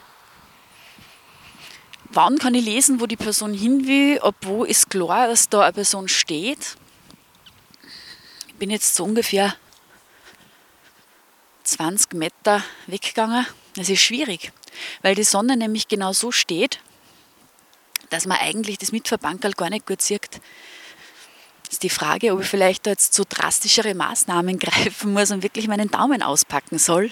wann 2.11 2.39
kann 2.39 2.55
ich 2.55 2.65
lesen, 2.65 2.99
wo 2.99 3.05
die 3.05 3.15
Person 3.15 3.53
hin 3.53 3.87
will, 3.87 4.19
ob 4.21 4.35
wo 4.41 4.65
ist 4.65 4.89
klar, 4.89 5.27
dass 5.27 5.47
da 5.47 5.61
eine 5.61 5.73
Person 5.73 6.09
steht. 6.09 6.75
Ich 8.55 8.59
bin 8.59 8.69
jetzt 8.69 8.95
so 8.95 9.03
ungefähr 9.03 9.53
20 11.65 12.13
Meter 12.13 12.63
weggegangen. 12.87 13.45
Das 13.75 13.89
ist 13.89 13.99
schwierig, 13.99 14.53
weil 15.01 15.13
die 15.13 15.25
Sonne 15.25 15.57
nämlich 15.57 15.89
genau 15.89 16.13
so 16.13 16.31
steht, 16.31 16.79
dass 18.11 18.25
man 18.25 18.37
eigentlich 18.37 18.77
das 18.77 18.93
Mitfahrbankerl 18.93 19.51
gar 19.51 19.69
nicht 19.69 19.85
gut 19.85 20.01
sieht. 20.01 20.39
Das 21.65 21.73
ist 21.73 21.83
die 21.83 21.89
Frage, 21.89 22.31
ob 22.31 22.43
ich 22.43 22.47
vielleicht 22.47 22.87
da 22.87 22.91
jetzt 22.91 23.13
zu 23.13 23.25
drastischere 23.25 23.93
Maßnahmen 23.93 24.57
greifen 24.59 25.11
muss 25.11 25.31
und 25.31 25.43
wirklich 25.43 25.67
meinen 25.67 25.91
Daumen 25.91 26.23
auspacken 26.23 26.79
soll. 26.79 27.11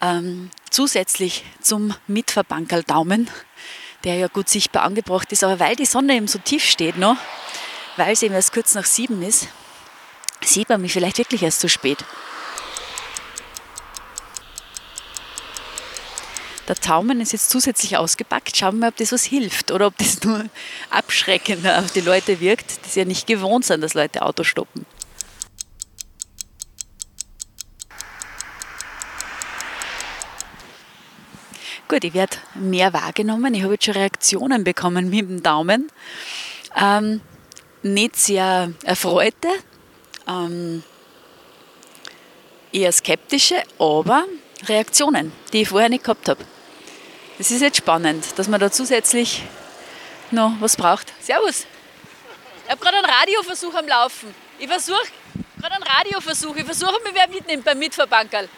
Ähm, 0.00 0.50
zusätzlich 0.70 1.44
zum 1.60 1.94
Mitfahrbankerl 2.06 2.82
Daumen, 2.82 3.28
der 4.04 4.14
ja 4.14 4.28
gut 4.28 4.48
sichtbar 4.48 4.84
angebracht 4.84 5.30
ist, 5.32 5.44
aber 5.44 5.60
weil 5.60 5.76
die 5.76 5.84
Sonne 5.84 6.14
eben 6.14 6.28
so 6.28 6.38
tief 6.38 6.64
steht 6.64 6.96
noch, 6.96 7.18
weil 7.98 8.14
es 8.14 8.22
eben 8.22 8.34
erst 8.34 8.54
kurz 8.54 8.74
nach 8.74 8.86
sieben 8.86 9.22
ist, 9.22 9.48
sieht 10.42 10.68
man 10.68 10.80
mich 10.80 10.92
vielleicht 10.92 11.18
wirklich 11.18 11.42
erst 11.42 11.60
zu 11.60 11.68
spät. 11.68 12.04
Der 16.68 16.74
Taumen 16.74 17.20
ist 17.20 17.32
jetzt 17.32 17.50
zusätzlich 17.50 17.96
ausgepackt. 17.96 18.56
Schauen 18.56 18.74
wir 18.74 18.80
mal, 18.80 18.88
ob 18.88 18.96
das 18.96 19.12
was 19.12 19.24
hilft 19.24 19.70
oder 19.70 19.86
ob 19.86 19.96
das 19.98 20.22
nur 20.24 20.46
abschreckender 20.90 21.78
auf 21.78 21.92
die 21.92 22.00
Leute 22.00 22.40
wirkt, 22.40 22.80
die 22.86 22.98
ja 22.98 23.04
nicht 23.04 23.26
gewohnt 23.26 23.64
sind, 23.64 23.82
dass 23.82 23.94
Leute 23.94 24.22
Auto 24.22 24.42
stoppen. 24.42 24.84
Gut, 31.88 32.02
ich 32.02 32.14
werde 32.14 32.36
mehr 32.54 32.92
wahrgenommen. 32.92 33.54
Ich 33.54 33.62
habe 33.62 33.74
jetzt 33.74 33.84
schon 33.84 33.94
Reaktionen 33.94 34.64
bekommen 34.64 35.08
mit 35.08 35.20
dem 35.20 35.42
Daumen. 35.44 35.88
Ähm, 36.74 37.20
nicht 37.84 38.16
sehr 38.16 38.72
erfreute, 38.82 39.48
ähm, 40.26 40.82
eher 42.72 42.92
skeptische, 42.92 43.62
aber 43.78 44.24
Reaktionen, 44.64 45.32
die 45.52 45.62
ich 45.62 45.68
vorher 45.68 45.88
nicht 45.88 46.04
gehabt 46.04 46.28
habe. 46.28 46.44
Das 47.38 47.50
ist 47.50 47.60
jetzt 47.60 47.76
spannend, 47.76 48.24
dass 48.36 48.48
man 48.48 48.60
da 48.60 48.70
zusätzlich 48.70 49.42
noch 50.30 50.52
was 50.60 50.76
braucht. 50.76 51.12
Servus. 51.20 51.66
Ich 52.64 52.70
habe 52.70 52.80
gerade 52.82 52.96
einen 52.96 53.06
Radioversuch 53.06 53.74
am 53.74 53.86
Laufen. 53.86 54.34
Ich 54.58 54.68
versuche 54.68 55.02
gerade 55.60 55.74
einen 55.74 55.84
Radioversuch. 55.84 56.56
Ich 56.56 56.64
versuche 56.64 57.00
mich 57.04 57.14
wer 57.14 57.28
mitnimmt 57.28 57.64
beim 57.64 57.78
Mitverbankerl. 57.78 58.48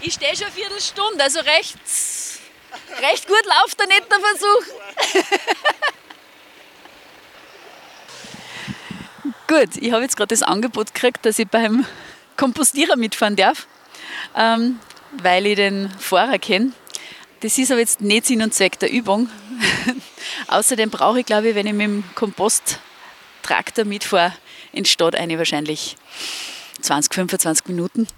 Ich 0.00 0.14
stehe 0.14 0.34
schon 0.36 0.46
eine 0.46 0.54
Viertelstunde, 0.54 1.22
also 1.22 1.40
recht, 1.40 1.76
recht 3.00 3.26
gut 3.26 3.44
läuft 3.44 3.80
der 3.80 3.86
nicht 3.86 4.04
der 4.10 4.20
Versuch. 4.20 4.64
gut, 9.54 9.76
ich 9.76 9.92
habe 9.92 10.02
jetzt 10.02 10.16
gerade 10.16 10.28
das 10.34 10.42
Angebot 10.42 10.94
gekriegt, 10.94 11.24
dass 11.24 11.38
ich 11.38 11.48
beim 11.48 11.84
Kompostierer 12.36 12.96
mitfahren 12.96 13.36
darf, 13.36 13.66
ähm, 14.36 14.78
weil 15.22 15.46
ich 15.46 15.56
den 15.56 15.90
Fahrer 15.98 16.38
kenne. 16.38 16.72
Das 17.40 17.58
ist 17.58 17.70
aber 17.70 17.80
jetzt 17.80 18.00
nicht 18.00 18.26
Sinn 18.26 18.42
und 18.42 18.54
Zweck 18.54 18.78
der 18.78 18.90
Übung. 18.90 19.28
Außerdem 20.48 20.90
brauche 20.90 21.20
ich, 21.20 21.26
glaube 21.26 21.50
ich, 21.50 21.54
wenn 21.54 21.66
ich 21.66 21.72
mit 21.72 21.86
dem 21.86 22.04
Komposttraktor 22.14 23.84
mitfahre, 23.84 24.32
in 24.72 24.84
Stadt 24.84 25.14
eine 25.14 25.38
wahrscheinlich 25.38 25.96
20, 26.80 27.14
25 27.14 27.66
Minuten. 27.66 28.08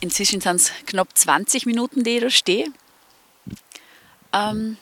Inzwischen 0.00 0.40
sind 0.40 0.56
es 0.56 0.72
knapp 0.86 1.16
20 1.16 1.66
Minuten, 1.66 2.02
die 2.02 2.16
ich 2.16 2.22
da 2.22 2.30
stehe. 2.30 2.66
Ähm, 4.32 4.78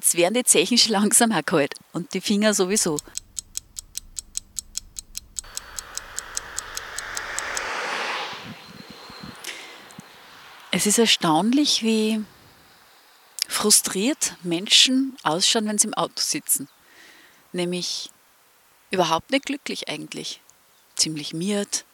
jetzt 0.00 0.16
werden 0.16 0.32
die 0.32 0.44
Zechen 0.44 0.78
schon 0.78 0.92
langsam 0.92 1.30
kalt 1.44 1.74
und 1.92 2.14
die 2.14 2.22
Finger 2.22 2.54
sowieso. 2.54 2.96
Es 10.70 10.86
ist 10.86 10.98
erstaunlich, 10.98 11.82
wie 11.82 12.24
frustriert 13.46 14.36
Menschen 14.42 15.18
ausschauen, 15.22 15.66
wenn 15.66 15.76
sie 15.76 15.88
im 15.88 15.94
Auto 15.94 16.14
sitzen. 16.16 16.68
Nämlich 17.52 18.10
überhaupt 18.90 19.30
nicht 19.32 19.44
glücklich 19.44 19.88
eigentlich. 19.88 20.40
Ziemlich 20.96 21.34
miert. 21.34 21.84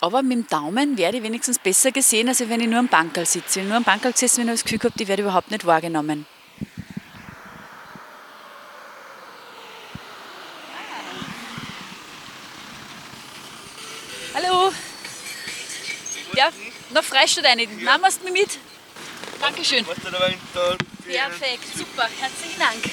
Aber 0.00 0.22
mit 0.22 0.38
dem 0.38 0.46
Daumen 0.48 0.98
werde 0.98 1.18
ich 1.18 1.22
wenigstens 1.22 1.58
besser 1.60 1.92
gesehen, 1.92 2.28
als 2.28 2.40
wenn 2.40 2.60
ich 2.60 2.66
nur 2.66 2.80
am 2.80 2.88
Bankerl 2.88 3.26
sitze. 3.26 3.56
Wenn 3.56 3.64
ich 3.64 3.68
nur 3.68 3.76
am 3.76 3.84
Bankerl 3.84 4.12
bin, 4.12 4.28
habe 4.28 4.42
ich 4.42 4.48
das 4.48 4.64
Gefühl 4.64 4.78
gehabt, 4.78 4.98
die 4.98 5.06
werde 5.06 5.22
überhaupt 5.22 5.50
nicht 5.52 5.66
wahrgenommen. 5.66 6.26
Hallo. 14.34 14.72
Ja, 16.34 16.50
noch 17.24 17.24
Freistadt 17.24 17.46
rein. 17.46 17.56
Nehmen 17.58 17.78
wir 17.78 18.32
mit? 18.32 18.58
Dankeschön. 19.40 19.84
Perfekt, 19.84 21.76
super. 21.76 22.08
Herzlichen 22.20 22.58
Dank. 22.58 22.84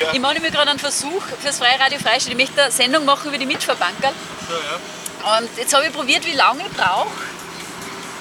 Ja. 0.00 0.12
Ich 0.12 0.20
mache 0.20 0.40
mir 0.40 0.50
gerade 0.50 0.70
einen 0.70 0.78
Versuch 0.78 1.22
fürs 1.40 1.58
Freiradio 1.58 1.98
Freistadt. 1.98 2.32
Ich 2.32 2.38
möchte 2.38 2.62
eine 2.62 2.70
Sendung 2.70 3.04
machen 3.04 3.28
über 3.28 3.36
die 3.38 3.46
Mitfahrbankerl. 3.46 4.12
So, 4.48 4.54
ja. 4.54 4.78
Und 5.38 5.48
jetzt 5.56 5.74
habe 5.74 5.86
ich 5.86 5.92
probiert, 5.92 6.24
wie 6.26 6.34
lange 6.34 6.62
ich 6.62 6.72
brauche. 6.72 7.10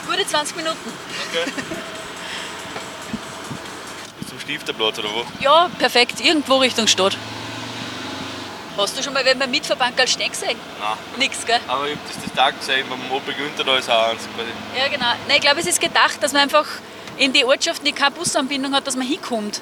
Gute 0.07 0.25
20 0.25 0.55
Minuten. 0.55 0.93
Okay. 1.29 1.51
Zum 4.29 4.39
Stifterplatz 4.39 4.97
oder 4.99 5.13
wo? 5.13 5.25
Ja, 5.39 5.69
perfekt. 5.77 6.21
Irgendwo 6.21 6.57
Richtung 6.57 6.87
Stadt. 6.87 7.17
Hast 8.77 8.97
du 8.97 9.03
schon 9.03 9.13
mal 9.13 9.23
wenn 9.23 9.39
beim 9.39 9.51
Mitverbankerl 9.51 10.05
stehen 10.07 10.29
gesehen? 10.29 10.59
Nein. 10.79 10.97
Nix, 11.17 11.45
gell? 11.45 11.61
Aber 11.67 11.87
ich 11.87 11.95
habe 11.95 12.01
das, 12.07 12.17
das 12.23 12.33
Tag 12.33 12.59
gesehen, 12.59 12.85
beim 12.89 12.99
Opel 13.09 13.33
Günther, 13.33 13.63
da 13.63 13.77
ist 13.77 13.89
auch 13.89 14.09
eins 14.09 14.27
quasi. 14.35 14.49
Ja, 14.77 14.89
genau. 14.89 15.13
Nein, 15.27 15.37
ich 15.37 15.41
glaube, 15.41 15.61
es 15.61 15.67
ist 15.67 15.79
gedacht, 15.79 16.21
dass 16.21 16.33
man 16.33 16.41
einfach 16.41 16.65
in 17.17 17.31
die 17.31 17.45
Ortschaften, 17.45 17.85
die 17.85 17.93
keine 17.93 18.11
Busanbindung 18.11 18.73
hat, 18.73 18.85
dass 18.85 18.97
man 18.97 19.07
hinkommt. 19.07 19.61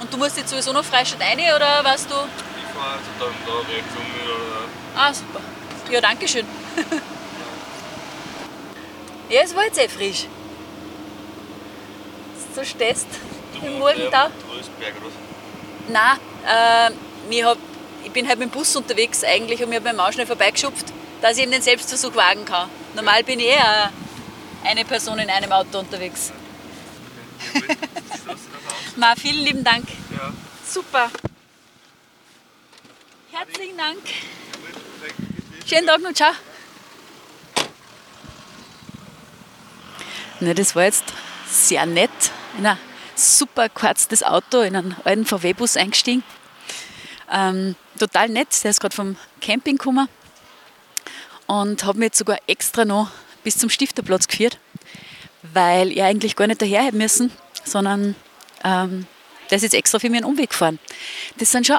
Und 0.00 0.10
du 0.12 0.16
musst 0.16 0.38
jetzt 0.38 0.48
sowieso 0.48 0.72
noch 0.72 0.84
Freistadt 0.84 1.20
rein, 1.20 1.38
oder 1.38 1.84
weißt 1.84 2.10
du? 2.10 2.14
Ich 2.14 2.64
fahre 2.74 2.92
also 2.92 3.04
dann 3.20 3.34
da 3.46 3.52
rechts 3.70 3.94
um 3.94 4.06
oder... 4.24 4.36
Ah, 4.96 5.12
super. 5.12 5.40
Ja, 5.90 6.00
danke 6.00 6.26
schön. 6.26 6.46
ja, 9.28 9.42
es 9.42 9.54
war 9.54 9.64
jetzt 9.64 9.78
eh 9.78 9.88
frisch. 9.88 10.26
So 12.54 12.64
stehst 12.64 13.08
du 13.60 13.66
im 13.66 13.78
Morgentau. 13.78 14.30
Trostberg 14.48 14.94
oder 14.96 15.06
was? 15.06 15.12
Nein, 15.88 16.18
äh, 16.46 16.90
ich 17.34 17.44
habe 17.44 17.60
ich 18.06 18.12
bin 18.12 18.28
halt 18.28 18.38
mit 18.38 18.48
dem 18.48 18.52
Bus 18.52 18.76
unterwegs 18.76 19.24
eigentlich 19.24 19.62
und 19.64 19.68
mir 19.68 19.80
habe 19.80 19.92
meinen 19.92 20.12
schnell 20.12 20.26
vorbeigeschupft, 20.26 20.86
dass 21.20 21.36
ich 21.36 21.42
eben 21.42 21.50
den 21.50 21.60
Selbstversuch 21.60 22.14
wagen 22.14 22.44
kann. 22.44 22.70
Normal 22.94 23.24
bin 23.24 23.40
ich 23.40 23.46
eher 23.46 23.90
eine 24.64 24.84
Person 24.84 25.18
in 25.18 25.28
einem 25.28 25.50
Auto 25.50 25.80
unterwegs. 25.80 26.32
Ma, 28.96 29.14
vielen 29.16 29.44
lieben 29.44 29.64
Dank. 29.64 29.88
Ja. 30.12 30.32
Super. 30.64 31.10
Herzlichen 33.32 33.76
Dank. 33.76 33.98
Schönen 35.66 35.86
Tag 35.88 36.00
noch, 36.00 36.12
ciao. 36.12 36.32
Na, 40.38 40.54
das 40.54 40.76
war 40.76 40.84
jetzt 40.84 41.04
sehr 41.50 41.86
nett. 41.86 42.10
In 42.56 42.66
ein 42.66 42.78
super 43.16 43.68
kurzes 43.68 44.22
Auto, 44.22 44.60
in 44.60 44.76
einen 44.76 44.96
alten 45.04 45.26
VW-Bus 45.26 45.76
eingestiegen. 45.76 46.22
Ähm, 47.32 47.74
total 47.98 48.28
nett, 48.28 48.48
der 48.62 48.70
ist 48.70 48.80
gerade 48.80 48.94
vom 48.94 49.16
Camping 49.40 49.78
gekommen. 49.78 50.08
und 51.46 51.84
habe 51.84 51.98
mich 51.98 52.06
jetzt 52.06 52.18
sogar 52.18 52.38
extra 52.46 52.84
noch 52.84 53.10
bis 53.44 53.58
zum 53.58 53.70
Stifterplatz 53.70 54.26
geführt, 54.26 54.58
weil 55.42 55.92
ich 55.92 56.02
eigentlich 56.02 56.34
gar 56.34 56.46
nicht 56.46 56.60
daher 56.60 56.82
hätte 56.82 56.96
müssen, 56.96 57.30
sondern 57.64 58.16
ähm, 58.64 59.06
der 59.50 59.56
ist 59.56 59.62
jetzt 59.62 59.74
extra 59.74 59.98
für 59.98 60.10
mich 60.10 60.18
einen 60.18 60.30
Umweg 60.30 60.50
gefahren. 60.50 60.78
Das 61.38 61.52
sind 61.52 61.66
schon 61.66 61.78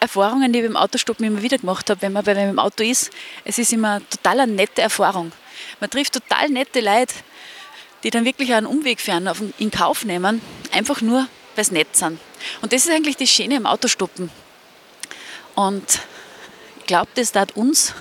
Erfahrungen, 0.00 0.52
die 0.52 0.60
ich 0.60 0.66
beim 0.66 0.76
Autostoppen 0.76 1.24
immer 1.24 1.42
wieder 1.42 1.58
gemacht 1.58 1.88
habe, 1.88 2.02
wenn 2.02 2.12
man 2.12 2.24
bei 2.24 2.34
meinem 2.34 2.58
Auto 2.58 2.82
ist. 2.82 3.10
Es 3.44 3.58
ist 3.58 3.72
immer 3.72 4.00
total 4.10 4.40
eine 4.40 4.52
nette 4.52 4.82
Erfahrung. 4.82 5.32
Man 5.80 5.90
trifft 5.90 6.12
total 6.14 6.48
nette 6.48 6.80
Leute, 6.80 7.14
die 8.02 8.10
dann 8.10 8.24
wirklich 8.24 8.52
einen 8.52 8.66
Umweg 8.66 9.00
fahren, 9.00 9.28
in 9.58 9.70
Kauf 9.70 10.04
nehmen, 10.04 10.42
einfach 10.72 11.00
nur, 11.00 11.26
weil 11.54 11.64
sie 11.64 11.74
nett 11.74 11.96
sind. 11.96 12.18
Und 12.60 12.72
das 12.72 12.84
ist 12.84 12.90
eigentlich 12.92 13.16
das 13.16 13.30
Schöne 13.30 13.56
im 13.56 13.66
Autostoppen. 13.66 14.30
Und 15.56 16.00
ich 16.78 16.86
glaube, 16.86 17.08
das 17.14 17.32
tat 17.32 17.56
uns 17.56 17.94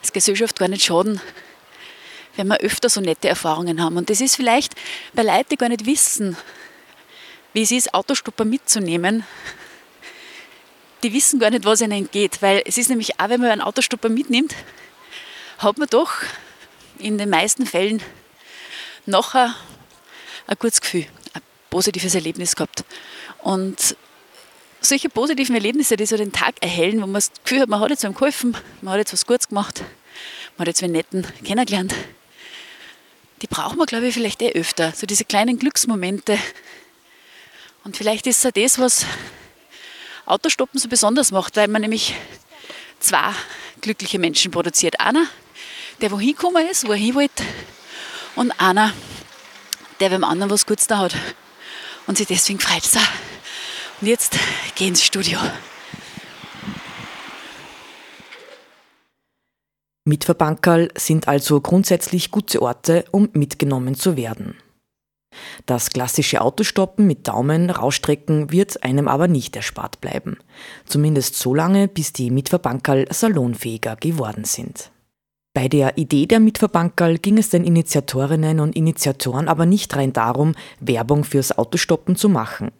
als 0.00 0.12
Gesellschaft 0.12 0.58
gar 0.58 0.68
nicht 0.68 0.84
schaden, 0.84 1.20
wenn 2.36 2.46
wir 2.46 2.60
öfter 2.60 2.88
so 2.88 3.00
nette 3.00 3.28
Erfahrungen 3.28 3.82
haben. 3.82 3.96
Und 3.96 4.10
das 4.10 4.20
ist 4.20 4.36
vielleicht 4.36 4.74
bei 5.14 5.22
Leuten, 5.22 5.48
die 5.50 5.56
gar 5.56 5.70
nicht 5.70 5.86
wissen, 5.86 6.36
wie 7.54 7.62
es 7.62 7.70
ist, 7.70 7.94
Autostopper 7.94 8.44
mitzunehmen, 8.44 9.24
die 11.02 11.12
wissen 11.12 11.38
gar 11.38 11.50
nicht, 11.50 11.64
was 11.64 11.80
ihnen 11.80 11.92
entgeht. 11.92 12.42
Weil 12.42 12.62
es 12.66 12.76
ist 12.76 12.90
nämlich 12.90 13.18
auch, 13.18 13.28
wenn 13.30 13.40
man 13.40 13.50
einen 13.50 13.60
Autostopper 13.62 14.10
mitnimmt, 14.10 14.54
hat 15.58 15.78
man 15.78 15.88
doch 15.88 16.12
in 16.98 17.16
den 17.16 17.30
meisten 17.30 17.66
Fällen 17.66 18.02
nachher 19.06 19.54
ein 20.46 20.56
gutes 20.58 20.80
Gefühl, 20.80 21.06
ein 21.32 21.42
positives 21.70 22.14
Erlebnis 22.14 22.56
gehabt. 22.56 22.84
Und 23.42 23.96
solche 24.84 25.08
positiven 25.08 25.54
Erlebnisse, 25.54 25.96
die 25.96 26.06
so 26.06 26.16
den 26.16 26.32
Tag 26.32 26.54
erhellen, 26.60 26.96
wo 26.96 27.06
man 27.06 27.14
das 27.14 27.30
Gefühl 27.42 27.60
hat, 27.60 27.68
man 27.68 27.80
hat 27.80 27.90
jetzt 27.90 28.04
einem 28.04 28.14
geholfen, 28.14 28.56
man 28.80 28.92
hat 28.92 28.98
jetzt 28.98 29.12
was 29.12 29.26
Gutes 29.26 29.48
gemacht, 29.48 29.82
man 30.56 30.60
hat 30.60 30.68
jetzt 30.68 30.82
einen 30.82 30.92
netten 30.92 31.26
kennengelernt, 31.44 31.94
die 33.42 33.46
braucht 33.46 33.76
man, 33.76 33.86
glaube 33.86 34.06
ich, 34.06 34.14
vielleicht 34.14 34.40
eh 34.42 34.52
öfter. 34.52 34.92
So 34.92 35.06
diese 35.06 35.24
kleinen 35.24 35.58
Glücksmomente. 35.58 36.38
Und 37.84 37.96
vielleicht 37.96 38.26
ist 38.26 38.44
es 38.44 38.52
das, 38.54 38.78
was 38.78 39.04
Autostoppen 40.24 40.80
so 40.80 40.88
besonders 40.88 41.30
macht, 41.30 41.56
weil 41.56 41.68
man 41.68 41.82
nämlich 41.82 42.14
zwei 43.00 43.32
glückliche 43.82 44.18
Menschen 44.18 44.50
produziert. 44.50 44.98
Einer, 44.98 45.26
der 46.00 46.10
wohin 46.10 46.30
gekommen 46.34 46.66
ist, 46.66 46.86
wo 46.86 46.92
er 46.92 46.98
hin 46.98 47.14
wollte, 47.14 47.44
und 48.36 48.50
einer, 48.58 48.92
der 50.00 50.08
beim 50.08 50.24
anderen 50.24 50.50
was 50.50 50.66
Gutes 50.66 50.86
da 50.86 50.98
hat 50.98 51.14
und 52.06 52.18
sich 52.18 52.26
deswegen 52.26 52.60
freut. 52.60 52.82
So. 52.82 53.00
Und 54.04 54.10
jetzt 54.10 54.38
geh 54.74 54.88
ins 54.88 55.02
Studio. 55.02 55.38
Mitverbankerl 60.04 60.90
sind 60.94 61.26
also 61.26 61.62
grundsätzlich 61.62 62.30
gute 62.30 62.60
Orte, 62.60 63.06
um 63.12 63.30
mitgenommen 63.32 63.94
zu 63.94 64.18
werden. 64.18 64.56
Das 65.64 65.88
klassische 65.88 66.42
Autostoppen 66.42 67.06
mit 67.06 67.26
Daumen 67.28 67.70
rausstrecken 67.70 68.52
wird 68.52 68.84
einem 68.84 69.08
aber 69.08 69.26
nicht 69.26 69.56
erspart 69.56 70.02
bleiben. 70.02 70.36
Zumindest 70.84 71.36
so 71.36 71.54
lange, 71.54 71.88
bis 71.88 72.12
die 72.12 72.30
Mitverbankerl 72.30 73.06
salonfähiger 73.10 73.96
geworden 73.96 74.44
sind. 74.44 74.90
Bei 75.54 75.66
der 75.66 75.96
Idee 75.96 76.26
der 76.26 76.40
Mitverbankerl 76.40 77.16
ging 77.16 77.38
es 77.38 77.48
den 77.48 77.64
Initiatorinnen 77.64 78.60
und 78.60 78.76
Initiatoren 78.76 79.48
aber 79.48 79.64
nicht 79.64 79.96
rein 79.96 80.12
darum, 80.12 80.54
Werbung 80.78 81.24
fürs 81.24 81.56
Autostoppen 81.56 82.16
zu 82.16 82.28
machen. 82.28 82.70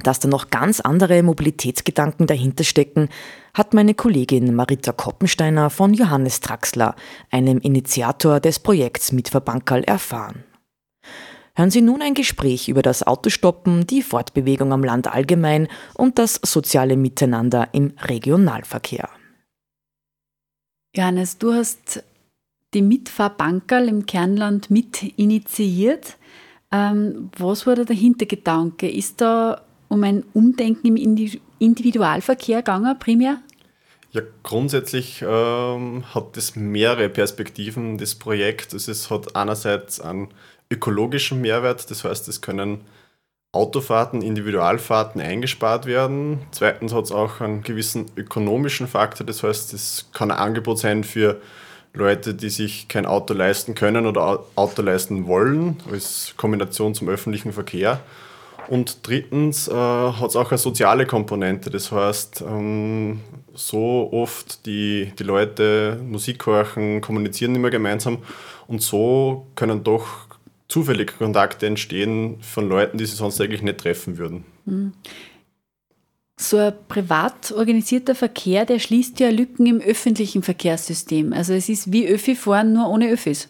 Dass 0.00 0.20
da 0.20 0.28
noch 0.28 0.48
ganz 0.50 0.80
andere 0.80 1.22
Mobilitätsgedanken 1.22 2.26
dahinter 2.26 2.64
stecken, 2.64 3.08
hat 3.52 3.74
meine 3.74 3.94
Kollegin 3.94 4.54
Marita 4.54 4.92
Koppensteiner 4.92 5.68
von 5.68 5.92
Johannes 5.92 6.40
Traxler, 6.40 6.96
einem 7.30 7.58
Initiator 7.58 8.40
des 8.40 8.58
Projekts 8.58 9.12
Mitverbankerl, 9.12 9.84
erfahren. 9.84 10.44
Hören 11.54 11.70
Sie 11.70 11.82
nun 11.82 12.00
ein 12.00 12.14
Gespräch 12.14 12.68
über 12.68 12.80
das 12.80 13.06
Autostoppen, 13.06 13.86
die 13.86 14.00
Fortbewegung 14.00 14.72
am 14.72 14.82
Land 14.82 15.12
allgemein 15.12 15.68
und 15.92 16.18
das 16.18 16.40
soziale 16.42 16.96
Miteinander 16.96 17.68
im 17.72 17.92
Regionalverkehr. 18.00 19.10
Johannes, 20.96 21.36
du 21.36 21.52
hast 21.52 22.02
die 22.72 22.80
Mitfahrbankerl 22.80 23.88
im 23.88 24.06
Kernland 24.06 24.70
mit 24.70 25.02
initiiert. 25.18 26.16
Ähm, 26.70 27.30
was 27.36 27.66
war 27.66 27.76
da 27.76 27.84
der 27.84 27.96
Hintergedanke? 27.96 28.90
Ist 28.90 29.20
da 29.20 29.60
um 29.92 30.02
ein 30.04 30.24
Umdenken 30.32 30.96
im 30.96 31.36
Individualverkehr 31.58 32.58
gegangen, 32.58 32.98
primär? 32.98 33.42
Ja, 34.12 34.22
grundsätzlich 34.42 35.22
ähm, 35.26 36.04
hat 36.14 36.36
es 36.38 36.56
mehrere 36.56 37.10
Perspektiven, 37.10 37.98
das 37.98 38.14
Projekt. 38.14 38.72
Es 38.72 39.10
hat 39.10 39.36
einerseits 39.36 40.00
einen 40.00 40.28
ökologischen 40.70 41.42
Mehrwert, 41.42 41.90
das 41.90 42.04
heißt, 42.04 42.26
es 42.28 42.40
können 42.40 42.80
Autofahrten, 43.52 44.22
Individualfahrten 44.22 45.20
eingespart 45.20 45.84
werden. 45.84 46.40
Zweitens 46.52 46.94
hat 46.94 47.04
es 47.04 47.12
auch 47.12 47.42
einen 47.42 47.62
gewissen 47.62 48.06
ökonomischen 48.16 48.88
Faktor, 48.88 49.26
das 49.26 49.42
heißt, 49.42 49.74
es 49.74 50.08
kann 50.14 50.30
ein 50.30 50.38
Angebot 50.38 50.78
sein 50.78 51.04
für 51.04 51.38
Leute, 51.92 52.32
die 52.32 52.48
sich 52.48 52.88
kein 52.88 53.04
Auto 53.04 53.34
leisten 53.34 53.74
können 53.74 54.06
oder 54.06 54.42
Auto 54.54 54.80
leisten 54.80 55.26
wollen, 55.26 55.76
als 55.90 56.32
Kombination 56.38 56.94
zum 56.94 57.10
öffentlichen 57.10 57.52
Verkehr. 57.52 58.00
Und 58.68 59.06
drittens 59.06 59.68
äh, 59.68 59.72
hat 59.72 60.30
es 60.30 60.36
auch 60.36 60.50
eine 60.50 60.58
soziale 60.58 61.06
Komponente. 61.06 61.70
Das 61.70 61.92
heißt, 61.92 62.44
ähm, 62.46 63.20
so 63.54 64.08
oft 64.12 64.66
die, 64.66 65.12
die 65.18 65.24
Leute 65.24 66.00
Musik 66.04 66.46
hören, 66.46 67.00
kommunizieren 67.00 67.54
immer 67.54 67.70
gemeinsam 67.70 68.18
und 68.66 68.82
so 68.82 69.46
können 69.54 69.84
doch 69.84 70.06
zufällig 70.68 71.18
Kontakte 71.18 71.66
entstehen 71.66 72.38
von 72.40 72.68
Leuten, 72.68 72.96
die 72.96 73.04
sie 73.04 73.16
sonst 73.16 73.40
eigentlich 73.40 73.62
nicht 73.62 73.78
treffen 73.78 74.16
würden. 74.16 74.44
Mhm. 74.64 74.92
So 76.40 76.56
ein 76.56 76.72
privat 76.88 77.52
organisierter 77.52 78.14
Verkehr, 78.14 78.64
der 78.64 78.78
schließt 78.78 79.20
ja 79.20 79.28
Lücken 79.28 79.66
im 79.66 79.80
öffentlichen 79.80 80.42
Verkehrssystem. 80.42 81.32
Also 81.32 81.52
es 81.52 81.68
ist 81.68 81.92
wie 81.92 82.08
Öffi 82.08 82.34
fahren, 82.34 82.72
nur 82.72 82.88
ohne 82.88 83.10
Öffis. 83.10 83.48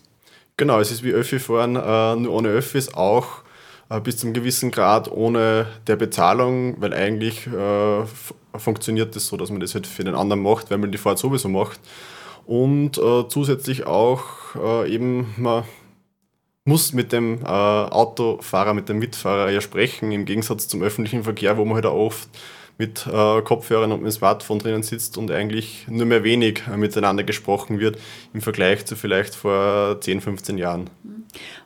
Genau, 0.56 0.80
es 0.80 0.90
ist 0.90 1.02
wie 1.02 1.12
Öffi 1.12 1.38
fahren, 1.38 1.76
äh, 1.76 2.16
nur 2.16 2.32
ohne 2.32 2.48
Öffis, 2.48 2.92
auch 2.92 3.41
bis 4.00 4.18
zum 4.18 4.32
gewissen 4.32 4.70
Grad 4.70 5.10
ohne 5.10 5.66
der 5.86 5.96
Bezahlung, 5.96 6.80
weil 6.80 6.94
eigentlich 6.94 7.46
äh, 7.46 8.04
funktioniert 8.58 9.16
das 9.16 9.26
so, 9.26 9.36
dass 9.36 9.50
man 9.50 9.60
das 9.60 9.74
halt 9.74 9.86
für 9.86 10.04
den 10.04 10.14
anderen 10.14 10.42
macht, 10.42 10.70
weil 10.70 10.78
man 10.78 10.92
die 10.92 10.98
Fahrt 10.98 11.18
sowieso 11.18 11.48
macht. 11.48 11.80
Und 12.46 12.98
äh, 12.98 13.28
zusätzlich 13.28 13.86
auch 13.86 14.24
äh, 14.56 14.92
eben, 14.92 15.34
man 15.36 15.64
muss 16.64 16.92
mit 16.92 17.12
dem 17.12 17.42
äh, 17.42 17.46
Autofahrer, 17.46 18.74
mit 18.74 18.88
dem 18.88 18.98
Mitfahrer 18.98 19.50
ja 19.50 19.60
sprechen, 19.60 20.12
im 20.12 20.24
Gegensatz 20.24 20.68
zum 20.68 20.82
öffentlichen 20.82 21.24
Verkehr, 21.24 21.56
wo 21.56 21.64
man 21.64 21.74
halt 21.74 21.86
auch 21.86 22.06
oft 22.06 22.28
mit 22.82 23.06
äh, 23.06 23.42
Kopfhörern 23.42 23.92
und 23.92 24.02
mit 24.02 24.10
dem 24.10 24.16
Smartphone 24.16 24.58
drinnen 24.58 24.82
sitzt 24.82 25.16
und 25.16 25.30
eigentlich 25.30 25.86
nur 25.88 26.04
mehr 26.04 26.24
wenig 26.24 26.62
äh, 26.66 26.76
miteinander 26.76 27.22
gesprochen 27.22 27.78
wird 27.78 27.96
im 28.34 28.40
Vergleich 28.40 28.84
zu 28.86 28.96
vielleicht 28.96 29.36
vor 29.36 30.00
10, 30.00 30.20
15 30.20 30.58
Jahren. 30.58 30.90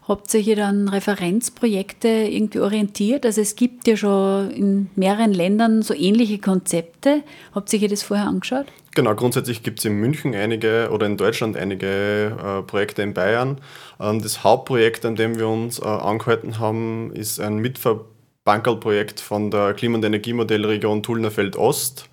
Habt 0.07 0.33
ihr 0.35 0.41
hier 0.41 0.57
dann 0.57 0.89
Referenzprojekte 0.89 2.09
irgendwie 2.09 2.61
orientiert? 2.61 3.25
Also 3.25 3.41
es 3.41 3.57
gibt 3.57 3.89
ja 3.89 3.97
schon 3.97 4.51
in 4.51 4.91
mehreren 4.95 5.33
Ländern 5.33 5.81
so 5.81 5.95
ähnliche 5.95 6.39
Konzepte. 6.39 7.23
Habt 7.55 7.73
ihr 7.73 7.79
hier 7.79 7.89
das 7.89 8.03
vorher 8.03 8.27
angeschaut? 8.27 8.67
Genau, 8.95 9.15
grundsätzlich 9.15 9.63
gibt 9.63 9.79
es 9.79 9.87
in 9.87 9.95
München 9.95 10.35
einige 10.35 10.91
oder 10.93 11.07
in 11.07 11.17
Deutschland 11.17 11.57
einige 11.57 11.87
äh, 11.87 12.63
Projekte 12.63 13.01
in 13.03 13.15
Bayern. 13.15 13.59
Ähm, 13.99 14.21
das 14.23 14.45
Hauptprojekt, 14.45 15.07
an 15.07 15.17
dem 15.17 15.39
wir 15.39 15.49
uns 15.49 15.79
äh, 15.79 15.85
angehalten 15.85 16.59
haben, 16.59 17.11
ist 17.13 17.41
ein 17.41 17.57
Mitver 17.57 18.05
Bankerl-Projekt 18.47 19.21
von 19.21 19.51
der 19.51 19.75
Klima- 19.75 19.97
und 19.97 20.05
Energiemodellregion 20.05 21.03
Tullnerfeld 21.03 21.57
Ost. 21.57 22.09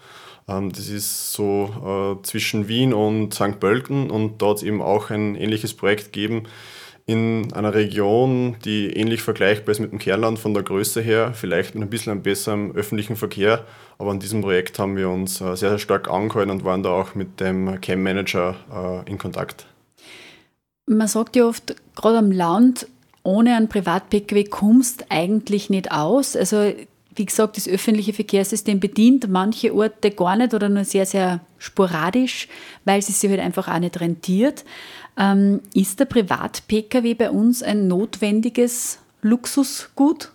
Ähm, 0.49 0.73
das 0.73 0.89
ist 0.89 1.31
so 1.31 2.17
äh, 2.19 2.23
zwischen 2.23 2.67
Wien 2.67 2.93
und 2.93 3.33
St. 3.33 3.61
Pölten 3.61 4.11
und 4.11 4.41
dort 4.41 4.61
eben 4.63 4.81
auch 4.81 5.09
ein 5.09 5.35
ähnliches 5.35 5.73
Projekt 5.73 6.11
geben 6.11 6.43
in 7.05 7.51
einer 7.53 7.73
Region, 7.73 8.55
die 8.63 8.87
ähnlich 8.87 9.21
vergleichbar 9.21 9.73
ist 9.73 9.79
mit 9.79 9.91
dem 9.91 9.99
Kernland 9.99 10.39
von 10.39 10.53
der 10.53 10.63
Größe 10.63 11.01
her, 11.01 11.33
vielleicht 11.33 11.75
mit 11.75 11.83
ein 11.83 11.89
bisschen 11.89 12.11
einem 12.11 12.23
besseren 12.23 12.75
öffentlichen 12.75 13.15
Verkehr. 13.15 13.65
Aber 13.97 14.11
an 14.11 14.19
diesem 14.19 14.41
Projekt 14.41 14.79
haben 14.79 14.95
wir 14.95 15.09
uns 15.09 15.41
äh, 15.41 15.55
sehr, 15.55 15.69
sehr 15.69 15.79
stark 15.79 16.09
angehalten 16.09 16.49
und 16.49 16.63
waren 16.63 16.83
da 16.83 16.89
auch 16.89 17.13
mit 17.13 17.39
dem 17.39 17.79
Cam-Manager 17.79 19.03
äh, 19.05 19.09
in 19.09 19.17
Kontakt. 19.17 19.65
Man 20.85 21.07
sagt 21.07 21.35
ja 21.35 21.45
oft, 21.45 21.75
gerade 21.95 22.17
am 22.17 22.31
Land, 22.31 22.87
ohne 23.23 23.55
einen 23.55 23.69
Privat-Pkw 23.69 24.43
kommst 24.45 25.05
eigentlich 25.09 25.69
nicht 25.69 25.91
aus. 25.91 26.35
Also 26.35 26.73
wie 27.15 27.25
gesagt, 27.25 27.57
das 27.57 27.67
öffentliche 27.67 28.13
Verkehrssystem 28.13 28.79
bedient 28.79 29.29
manche 29.29 29.73
Orte 29.73 30.11
gar 30.11 30.35
nicht 30.35 30.53
oder 30.53 30.69
nur 30.69 30.83
sehr, 30.83 31.05
sehr 31.05 31.41
sporadisch, 31.57 32.47
weil 32.85 32.99
es 32.99 33.07
sich 33.07 33.29
halt 33.29 33.39
einfach 33.39 33.67
auch 33.67 33.79
nicht 33.79 33.99
rentiert. 33.99 34.65
Ähm, 35.17 35.61
ist 35.73 35.99
der 35.99 36.05
Privat-Pkw 36.05 37.13
bei 37.13 37.29
uns 37.29 37.61
ein 37.61 37.87
notwendiges 37.87 38.99
Luxusgut? 39.21 40.31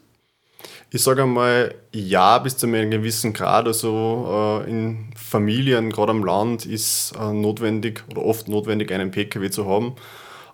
Ich 0.90 1.02
sage 1.02 1.24
einmal, 1.24 1.74
ja, 1.92 2.38
bis 2.38 2.56
zu 2.56 2.66
einem 2.66 2.90
gewissen 2.90 3.32
Grad. 3.32 3.66
Also 3.66 4.62
äh, 4.64 4.70
in 4.70 5.12
Familien, 5.16 5.90
gerade 5.90 6.10
am 6.10 6.24
Land, 6.24 6.64
ist 6.64 7.12
äh, 7.20 7.32
notwendig 7.32 8.04
oder 8.10 8.24
oft 8.24 8.48
notwendig, 8.48 8.92
einen 8.92 9.10
Pkw 9.10 9.50
zu 9.50 9.66
haben. 9.66 9.94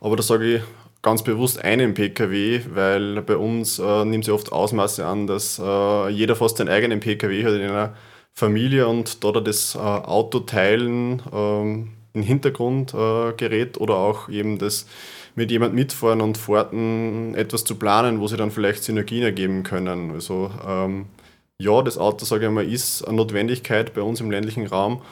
Aber 0.01 0.17
da 0.17 0.23
sage 0.23 0.57
ich 0.57 0.63
ganz 1.05 1.23
bewusst 1.23 1.63
einen 1.63 1.95
Pkw, 1.95 2.63
weil 2.75 3.23
bei 3.23 3.37
uns 3.37 3.79
äh, 3.79 4.05
nimmt 4.05 4.25
sie 4.25 4.33
oft 4.33 4.51
Ausmaße 4.51 5.07
an, 5.07 5.29
dass 5.29 5.61
äh, 5.63 6.09
jeder 6.09 6.35
fast 6.35 6.57
seinen 6.57 6.71
eigenen 6.71 6.99
Pkw 6.99 7.45
hat 7.45 7.53
in 7.53 7.63
einer 7.63 7.95
Familie 8.33 8.89
und 8.89 9.23
da 9.23 9.31
das 9.31 9.77
äh, 9.77 9.79
Auto 9.79 10.41
teilen 10.41 11.23
ähm, 11.33 11.93
im 12.15 12.23
Hintergrund 12.23 12.95
äh, 12.95 13.33
gerät 13.37 13.79
oder 13.79 13.97
auch 13.97 14.29
eben 14.29 14.59
das 14.59 14.87
mit 15.37 15.51
jemand 15.51 15.75
mitfahren 15.75 16.21
und 16.21 16.39
Fahrten 16.39 17.35
etwas 17.35 17.65
zu 17.65 17.75
planen, 17.77 18.21
wo 18.21 18.27
sie 18.27 18.37
dann 18.37 18.51
vielleicht 18.51 18.83
Synergien 18.83 19.25
ergeben 19.25 19.63
können. 19.63 20.11
Also 20.13 20.51
ähm, 20.67 21.07
ja, 21.59 21.83
das 21.83 21.99
Auto, 21.99 22.25
sage 22.25 22.47
ich 22.47 22.53
mal, 22.53 22.67
ist 22.67 23.07
eine 23.07 23.17
Notwendigkeit 23.19 23.95
bei 23.95 24.01
uns 24.01 24.21
im 24.21 24.31
ländlichen 24.31 24.67
Raum, 24.67 25.03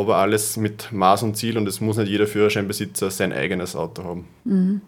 aber 0.00 0.16
alles 0.16 0.56
mit 0.56 0.92
Maß 0.92 1.22
und 1.22 1.36
Ziel 1.36 1.56
und 1.56 1.66
es 1.68 1.80
muss 1.80 1.96
nicht 1.96 2.08
jeder 2.08 2.26
Führerscheinbesitzer 2.26 3.10
sein 3.10 3.32
eigenes 3.32 3.76
Auto 3.76 4.04
haben. 4.04 4.26
Mhm. 4.44 4.80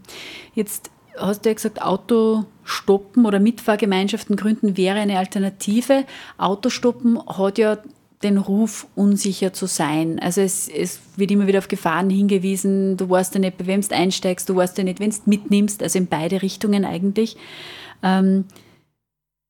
Jetzt 0.54 0.90
hast 1.18 1.44
du 1.44 1.50
ja 1.50 1.54
gesagt, 1.54 1.80
Autostoppen 1.80 3.24
oder 3.24 3.40
Mitfahrgemeinschaften 3.40 4.36
gründen 4.36 4.76
wäre 4.76 4.98
eine 4.98 5.18
Alternative. 5.18 6.04
Autostoppen 6.38 7.20
hat 7.26 7.58
ja 7.58 7.78
den 8.22 8.38
Ruf, 8.38 8.86
unsicher 8.94 9.52
zu 9.52 9.66
sein. 9.66 10.18
Also 10.18 10.40
es, 10.40 10.68
es 10.68 11.00
wird 11.16 11.30
immer 11.30 11.46
wieder 11.46 11.58
auf 11.58 11.68
Gefahren 11.68 12.10
hingewiesen, 12.10 12.96
du 12.96 13.08
weißt 13.08 13.34
ja 13.34 13.40
nicht, 13.40 13.58
bei 13.58 13.66
wem 13.66 13.82
du 13.82 13.94
einsteigst, 13.94 14.48
du 14.48 14.56
weißt 14.56 14.78
ja 14.78 14.84
nicht, 14.84 15.00
wenn 15.00 15.10
du 15.10 15.16
mitnimmst, 15.26 15.82
also 15.82 15.98
in 15.98 16.06
beide 16.06 16.42
Richtungen 16.42 16.84
eigentlich. 16.84 17.36
Ähm, 18.02 18.44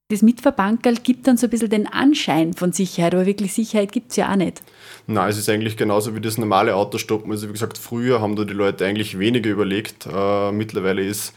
das 0.09 0.21
Mitverbankerl 0.21 0.95
gibt 0.95 1.27
dann 1.27 1.35
so 1.35 1.47
ein 1.47 1.49
bisschen 1.49 1.69
den 1.69 1.85
Anschein 1.85 2.53
von 2.53 2.71
Sicherheit, 2.71 3.13
aber 3.13 3.25
wirklich 3.25 3.53
Sicherheit 3.53 3.91
gibt 3.91 4.11
es 4.11 4.15
ja 4.15 4.31
auch 4.31 4.37
nicht. 4.37 4.61
Nein, 5.05 5.29
es 5.29 5.37
ist 5.37 5.49
eigentlich 5.49 5.75
genauso 5.75 6.15
wie 6.15 6.21
das 6.21 6.37
normale 6.37 6.75
Autostoppen. 6.75 7.29
Also 7.29 7.49
wie 7.49 7.51
gesagt, 7.51 7.77
früher 7.77 8.21
haben 8.21 8.37
da 8.37 8.45
die 8.45 8.53
Leute 8.53 8.85
eigentlich 8.85 9.19
weniger 9.19 9.49
überlegt. 9.49 10.05
Äh, 10.05 10.51
mittlerweile 10.53 11.03
ist 11.03 11.33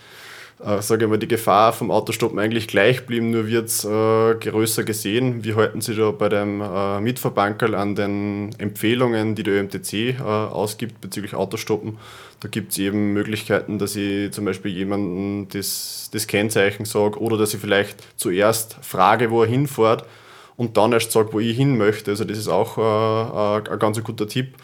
äh, 0.64 0.82
sage 0.82 1.04
ich 1.04 1.10
mal, 1.10 1.18
die 1.18 1.28
Gefahr 1.28 1.72
vom 1.72 1.90
Autostoppen 1.90 2.38
eigentlich 2.38 2.68
gleich 2.68 2.98
geblieben, 2.98 3.30
nur 3.30 3.46
wird 3.46 3.68
es 3.68 3.84
äh, 3.84 4.34
größer 4.34 4.84
gesehen. 4.84 5.44
Wir 5.44 5.56
halten 5.56 5.80
sich 5.80 5.96
da 5.96 6.10
bei 6.10 6.28
dem 6.28 6.60
äh, 6.60 7.00
Mitverbankerl 7.00 7.74
an 7.74 7.94
den 7.94 8.50
Empfehlungen, 8.58 9.34
die 9.34 9.42
der 9.42 9.54
ÖMTC 9.54 9.92
äh, 9.92 10.22
ausgibt 10.22 11.00
bezüglich 11.00 11.34
Autostoppen. 11.34 11.98
Da 12.40 12.48
gibt 12.48 12.72
es 12.72 12.78
eben 12.78 13.12
Möglichkeiten, 13.12 13.78
dass 13.78 13.96
ich 13.96 14.32
zum 14.32 14.44
Beispiel 14.44 14.72
jemanden 14.72 15.48
das, 15.48 16.08
das 16.12 16.26
Kennzeichen 16.26 16.84
sage 16.84 17.20
oder 17.20 17.36
dass 17.36 17.54
ich 17.54 17.60
vielleicht 17.60 17.96
zuerst 18.16 18.76
frage, 18.82 19.30
wo 19.30 19.42
er 19.42 19.48
hinfährt 19.48 20.04
und 20.56 20.76
dann 20.76 20.92
erst 20.92 21.12
sage, 21.12 21.32
wo 21.32 21.40
ich 21.40 21.56
hin 21.56 21.78
möchte. 21.78 22.10
Also 22.10 22.24
das 22.24 22.36
ist 22.36 22.48
auch 22.48 22.76
äh, 22.76 23.70
äh, 23.70 23.72
ein 23.72 23.78
ganz 23.78 24.02
guter 24.02 24.28
Tipp. 24.28 24.56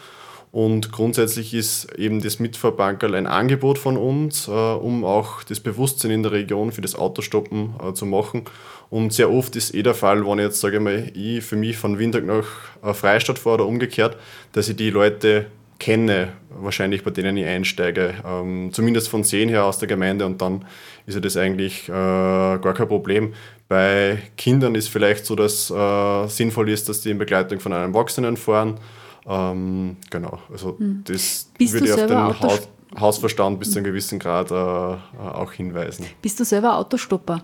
Und 0.51 0.91
grundsätzlich 0.91 1.53
ist 1.53 1.93
eben 1.97 2.21
das 2.21 2.39
Mitfahrbankerl 2.39 3.15
ein 3.15 3.27
Angebot 3.27 3.77
von 3.77 3.97
uns, 3.97 4.47
äh, 4.47 4.51
um 4.51 5.03
auch 5.03 5.43
das 5.43 5.59
Bewusstsein 5.59 6.11
in 6.11 6.23
der 6.23 6.31
Region 6.31 6.71
für 6.71 6.81
das 6.81 6.95
Autostoppen 6.95 7.75
äh, 7.83 7.93
zu 7.93 8.05
machen. 8.05 8.43
Und 8.89 9.11
sehr 9.11 9.29
oft 9.29 9.55
ist 9.55 9.75
eh 9.75 9.83
der 9.83 9.93
Fall, 9.93 10.25
wenn 10.25 10.39
ich 10.39 10.45
jetzt 10.45 10.61
sage 10.61 10.77
ich 10.77 10.83
mal, 10.83 11.11
ich 11.13 11.43
für 11.43 11.57
mich 11.57 11.77
von 11.77 11.99
Windhoek 11.99 12.25
nach 12.25 12.45
äh, 12.83 12.93
Freistadt 12.93 13.39
fahre 13.39 13.55
oder 13.55 13.65
umgekehrt, 13.65 14.17
dass 14.53 14.69
ich 14.69 14.77
die 14.77 14.89
Leute 14.89 15.47
kenne, 15.79 16.29
wahrscheinlich 16.49 17.03
bei 17.03 17.11
denen 17.11 17.37
ich 17.37 17.45
einsteige. 17.45 18.15
Ähm, 18.25 18.69
zumindest 18.71 19.09
von 19.09 19.23
Sehen 19.23 19.49
her 19.49 19.65
aus 19.65 19.79
der 19.79 19.87
Gemeinde 19.87 20.25
und 20.25 20.41
dann 20.41 20.65
ist 21.05 21.15
ja 21.15 21.21
das 21.21 21.37
eigentlich 21.37 21.87
äh, 21.87 21.91
gar 21.91 22.73
kein 22.73 22.87
Problem. 22.87 23.33
Bei 23.67 24.17
Kindern 24.37 24.75
ist 24.75 24.87
vielleicht 24.87 25.25
so, 25.25 25.35
dass 25.35 25.69
äh, 25.69 26.27
sinnvoll 26.27 26.69
ist, 26.69 26.89
dass 26.89 27.01
die 27.01 27.11
in 27.11 27.17
Begleitung 27.17 27.59
von 27.59 27.73
einem 27.73 27.93
Erwachsenen 27.93 28.37
fahren. 28.37 28.79
Ähm, 29.27 29.97
genau, 30.09 30.39
also 30.51 30.77
hm. 30.77 31.03
das 31.05 31.49
Bist 31.57 31.73
würde 31.73 31.85
ich 31.85 31.93
auf 31.93 32.05
den 32.05 32.39
Haus, 32.39 32.69
Hausverstand 32.97 33.59
bis 33.59 33.71
zu 33.71 33.79
einem 33.79 33.85
gewissen 33.85 34.17
Grad 34.17 34.49
äh, 34.51 34.55
äh, 34.55 34.97
auch 35.17 35.51
hinweisen. 35.51 36.05
Bist 36.21 36.39
du 36.39 36.45
selber 36.45 36.77
Autostopper? 36.77 37.41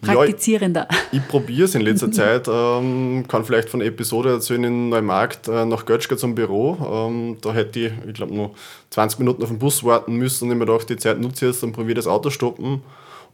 Praktizierender? 0.00 0.86
Ja, 0.88 0.96
ich, 1.10 1.18
ich 1.18 1.28
probiere 1.28 1.64
es 1.64 1.74
in 1.74 1.82
letzter 1.82 2.12
Zeit. 2.12 2.46
Ähm, 2.48 3.24
kann 3.26 3.44
vielleicht 3.44 3.68
von 3.68 3.80
Episode 3.80 4.30
erzählen 4.30 4.64
in 4.64 4.88
Neumarkt 4.90 5.48
äh, 5.48 5.64
nach 5.64 5.84
Götzschke 5.84 6.16
zum 6.16 6.36
Büro. 6.36 6.76
Ähm, 7.08 7.38
da 7.40 7.52
hätte 7.52 7.80
ich, 7.80 7.92
ich 8.06 8.14
glaube, 8.14 8.34
nur 8.34 8.52
20 8.90 9.18
Minuten 9.18 9.42
auf 9.42 9.48
den 9.48 9.58
Bus 9.58 9.82
warten 9.82 10.14
müssen 10.14 10.44
und 10.44 10.52
ich 10.52 10.58
mir 10.58 10.66
gedacht, 10.66 10.88
die 10.88 10.96
Zeit 10.96 11.18
nutze 11.18 11.46
ich 11.46 11.52
jetzt 11.52 11.64
und 11.64 11.72
probiere 11.72 11.96
das 11.96 12.06
Autostoppen. 12.06 12.82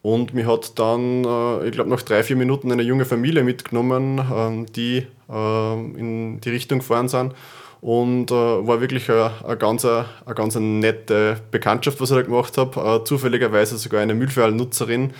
Und 0.00 0.34
mir 0.34 0.46
hat 0.46 0.78
dann, 0.78 1.24
äh, 1.24 1.66
ich 1.66 1.72
glaube, 1.72 1.90
nach 1.90 2.02
drei, 2.02 2.22
vier 2.22 2.36
Minuten 2.36 2.72
eine 2.72 2.82
junge 2.82 3.04
Familie 3.04 3.44
mitgenommen, 3.44 4.18
äh, 4.18 4.72
die 4.72 5.06
äh, 5.28 5.74
in 5.74 6.40
die 6.40 6.50
Richtung 6.50 6.78
gefahren 6.78 7.08
sind 7.08 7.34
und 7.82 8.30
äh, 8.30 8.34
war 8.34 8.80
wirklich 8.80 9.10
eine, 9.10 9.56
ganz, 9.58 9.84
eine, 9.84 10.06
ganz 10.36 10.54
nette 10.54 11.40
Bekanntschaft, 11.50 12.00
was 12.00 12.12
ich 12.12 12.16
da 12.16 12.22
gemacht 12.22 12.56
habe. 12.56 12.80
Äh, 12.80 13.04
zufälligerweise 13.04 13.76
sogar 13.76 14.00
eine 14.00 14.14
Müllfall-Nutzerin. 14.14 15.12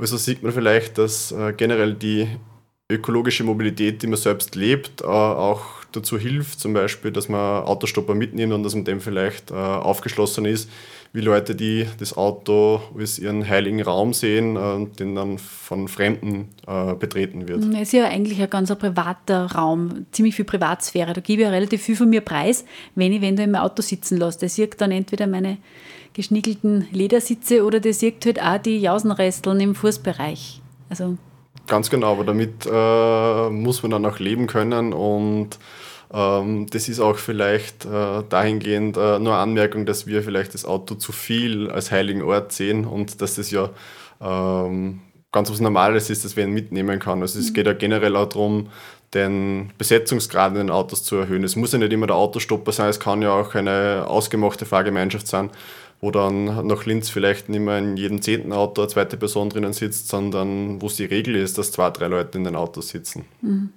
Also 0.00 0.16
sieht 0.16 0.42
man 0.42 0.50
vielleicht, 0.50 0.98
dass 0.98 1.30
äh, 1.30 1.52
generell 1.56 1.94
die 1.94 2.26
ökologische 2.90 3.44
Mobilität, 3.44 4.02
die 4.02 4.08
man 4.08 4.16
selbst 4.16 4.56
lebt, 4.56 5.02
äh, 5.02 5.04
auch 5.04 5.62
dazu 5.92 6.18
hilft, 6.18 6.58
zum 6.58 6.72
Beispiel, 6.74 7.12
dass 7.12 7.28
man 7.28 7.62
Autostopper 7.62 8.16
mitnimmt 8.16 8.52
und 8.52 8.64
dass 8.64 8.74
man 8.74 8.84
dem 8.84 9.00
vielleicht 9.00 9.52
äh, 9.52 9.54
aufgeschlossen 9.54 10.44
ist 10.44 10.68
wie 11.12 11.20
Leute, 11.20 11.54
die 11.54 11.86
das 11.98 12.16
Auto 12.16 12.80
als 12.96 13.18
ihren 13.18 13.48
heiligen 13.48 13.82
Raum 13.82 14.12
sehen 14.12 14.56
und 14.56 15.00
den 15.00 15.14
dann 15.14 15.38
von 15.38 15.88
Fremden 15.88 16.48
äh, 16.66 16.94
betreten 16.94 17.48
wird. 17.48 17.64
Es 17.64 17.80
ist 17.80 17.92
ja 17.92 18.04
eigentlich 18.04 18.40
ein 18.40 18.50
ganz 18.50 18.74
privater 18.74 19.46
Raum, 19.52 20.06
ziemlich 20.12 20.34
viel 20.34 20.44
Privatsphäre. 20.44 21.12
Da 21.12 21.20
gebe 21.20 21.42
ich 21.42 21.46
ja 21.46 21.50
relativ 21.50 21.82
viel 21.82 21.96
von 21.96 22.10
mir 22.10 22.20
preis, 22.20 22.64
wenn 22.94 23.12
ich 23.12 23.22
wenn 23.22 23.36
du 23.36 23.42
im 23.42 23.54
Auto 23.54 23.82
sitzen 23.82 24.18
lasse. 24.18 24.40
Der 24.40 24.48
sieht 24.48 24.80
dann 24.80 24.90
entweder 24.90 25.26
meine 25.26 25.58
geschnickelten 26.12 26.88
Ledersitze 26.92 27.64
oder 27.64 27.80
der 27.80 27.94
sieht 27.94 28.26
halt 28.26 28.42
auch 28.42 28.58
die 28.58 28.78
Jausenresteln 28.78 29.60
im 29.60 29.74
Fußbereich. 29.74 30.60
Also 30.88 31.16
Ganz 31.68 31.90
genau, 31.90 32.12
aber 32.12 32.24
damit 32.24 32.66
äh, 32.66 33.50
muss 33.50 33.82
man 33.82 33.90
dann 33.90 34.06
auch 34.06 34.18
leben 34.18 34.46
können 34.46 34.92
und 34.92 35.58
ähm, 36.12 36.66
das 36.70 36.88
ist 36.88 37.00
auch 37.00 37.18
vielleicht 37.18 37.84
äh, 37.84 38.22
dahingehend 38.28 38.96
äh, 38.96 39.18
nur 39.18 39.34
eine 39.34 39.36
Anmerkung, 39.36 39.84
dass 39.84 40.06
wir 40.06 40.22
vielleicht 40.22 40.54
das 40.54 40.64
Auto 40.64 40.94
zu 40.94 41.12
viel 41.12 41.70
als 41.70 41.90
heiligen 41.90 42.22
Ort 42.22 42.52
sehen 42.52 42.86
und 42.86 43.20
dass 43.20 43.34
das 43.34 43.50
ja 43.50 43.68
ähm, 44.20 45.00
ganz 45.30 45.50
was 45.50 45.60
Normales 45.60 46.08
ist, 46.08 46.24
dass 46.24 46.36
man 46.36 46.46
ihn 46.46 46.54
mitnehmen 46.54 46.98
kann. 46.98 47.20
Also 47.20 47.38
es 47.38 47.50
mhm. 47.50 47.54
geht 47.54 47.66
ja 47.66 47.74
generell 47.74 48.16
auch 48.16 48.28
darum, 48.30 48.68
den 49.14 49.70
Besetzungsgrad 49.78 50.52
in 50.52 50.58
den 50.58 50.70
Autos 50.70 51.02
zu 51.02 51.16
erhöhen. 51.16 51.44
Es 51.44 51.56
muss 51.56 51.72
ja 51.72 51.78
nicht 51.78 51.92
immer 51.92 52.06
der 52.06 52.16
Autostopper 52.16 52.72
sein, 52.72 52.88
es 52.88 53.00
kann 53.00 53.22
ja 53.22 53.32
auch 53.32 53.54
eine 53.54 54.04
ausgemachte 54.06 54.66
Fahrgemeinschaft 54.66 55.26
sein, 55.26 55.50
wo 56.00 56.10
dann 56.10 56.66
nach 56.66 56.86
Linz 56.86 57.08
vielleicht 57.08 57.48
nicht 57.48 57.60
mehr 57.60 57.78
in 57.78 57.96
jedem 57.96 58.22
zehnten 58.22 58.52
Auto 58.52 58.82
eine 58.82 58.88
zweite 58.88 59.16
Person 59.16 59.50
drinnen 59.50 59.72
sitzt, 59.72 60.08
sondern 60.08 60.80
wo 60.80 60.86
es 60.86 60.96
die 60.96 61.04
Regel 61.04 61.34
ist, 61.36 61.58
dass 61.58 61.72
zwei, 61.72 61.90
drei 61.90 62.06
Leute 62.06 62.38
in 62.38 62.44
den 62.44 62.56
Autos 62.56 62.88
sitzen. 62.88 63.24
Mhm 63.40 63.70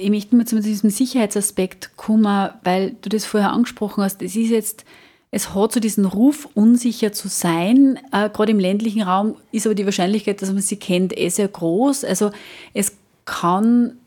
ich 0.00 0.10
möchte 0.10 0.36
mal 0.36 0.46
zu 0.46 0.60
diesem 0.60 0.90
Sicherheitsaspekt 0.90 1.96
kommen, 1.96 2.50
weil 2.64 2.96
du 3.02 3.08
das 3.08 3.24
vorher 3.24 3.52
angesprochen 3.52 4.02
hast. 4.02 4.22
Es 4.22 4.36
ist 4.36 4.50
jetzt, 4.50 4.84
es 5.30 5.54
hat 5.54 5.72
so 5.72 5.80
diesen 5.80 6.04
Ruf, 6.04 6.48
unsicher 6.54 7.12
zu 7.12 7.28
sein. 7.28 7.98
Äh, 8.12 8.30
Gerade 8.30 8.52
im 8.52 8.58
ländlichen 8.58 9.02
Raum 9.02 9.36
ist 9.52 9.66
aber 9.66 9.74
die 9.74 9.84
Wahrscheinlichkeit, 9.84 10.42
dass 10.42 10.52
man 10.52 10.62
sie 10.62 10.76
kennt, 10.76 11.16
eh 11.16 11.28
sehr 11.28 11.48
groß. 11.48 12.04
Also 12.04 12.30
es 12.72 12.96
kann, 13.24 13.98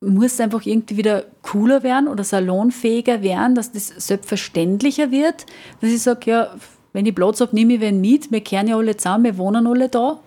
muss 0.00 0.40
einfach 0.40 0.64
irgendwie 0.64 0.96
wieder 0.96 1.24
cooler 1.42 1.82
werden 1.82 2.08
oder 2.08 2.22
salonfähiger 2.24 3.22
werden, 3.22 3.54
dass 3.54 3.72
das 3.72 3.88
selbstverständlicher 3.88 5.10
wird. 5.10 5.46
Dass 5.80 5.90
ich 5.90 6.02
sage, 6.02 6.30
ja, 6.30 6.54
wenn 6.92 7.06
ich 7.06 7.14
Platz 7.14 7.40
habe, 7.40 7.54
nehme 7.54 7.74
ich 7.74 7.80
wen 7.80 8.00
mit. 8.00 8.30
Wir 8.30 8.40
kehren 8.40 8.68
ja 8.68 8.76
alle 8.76 8.96
zusammen, 8.96 9.24
wir 9.24 9.38
wohnen 9.38 9.66
alle 9.66 9.88
da. 9.88 10.20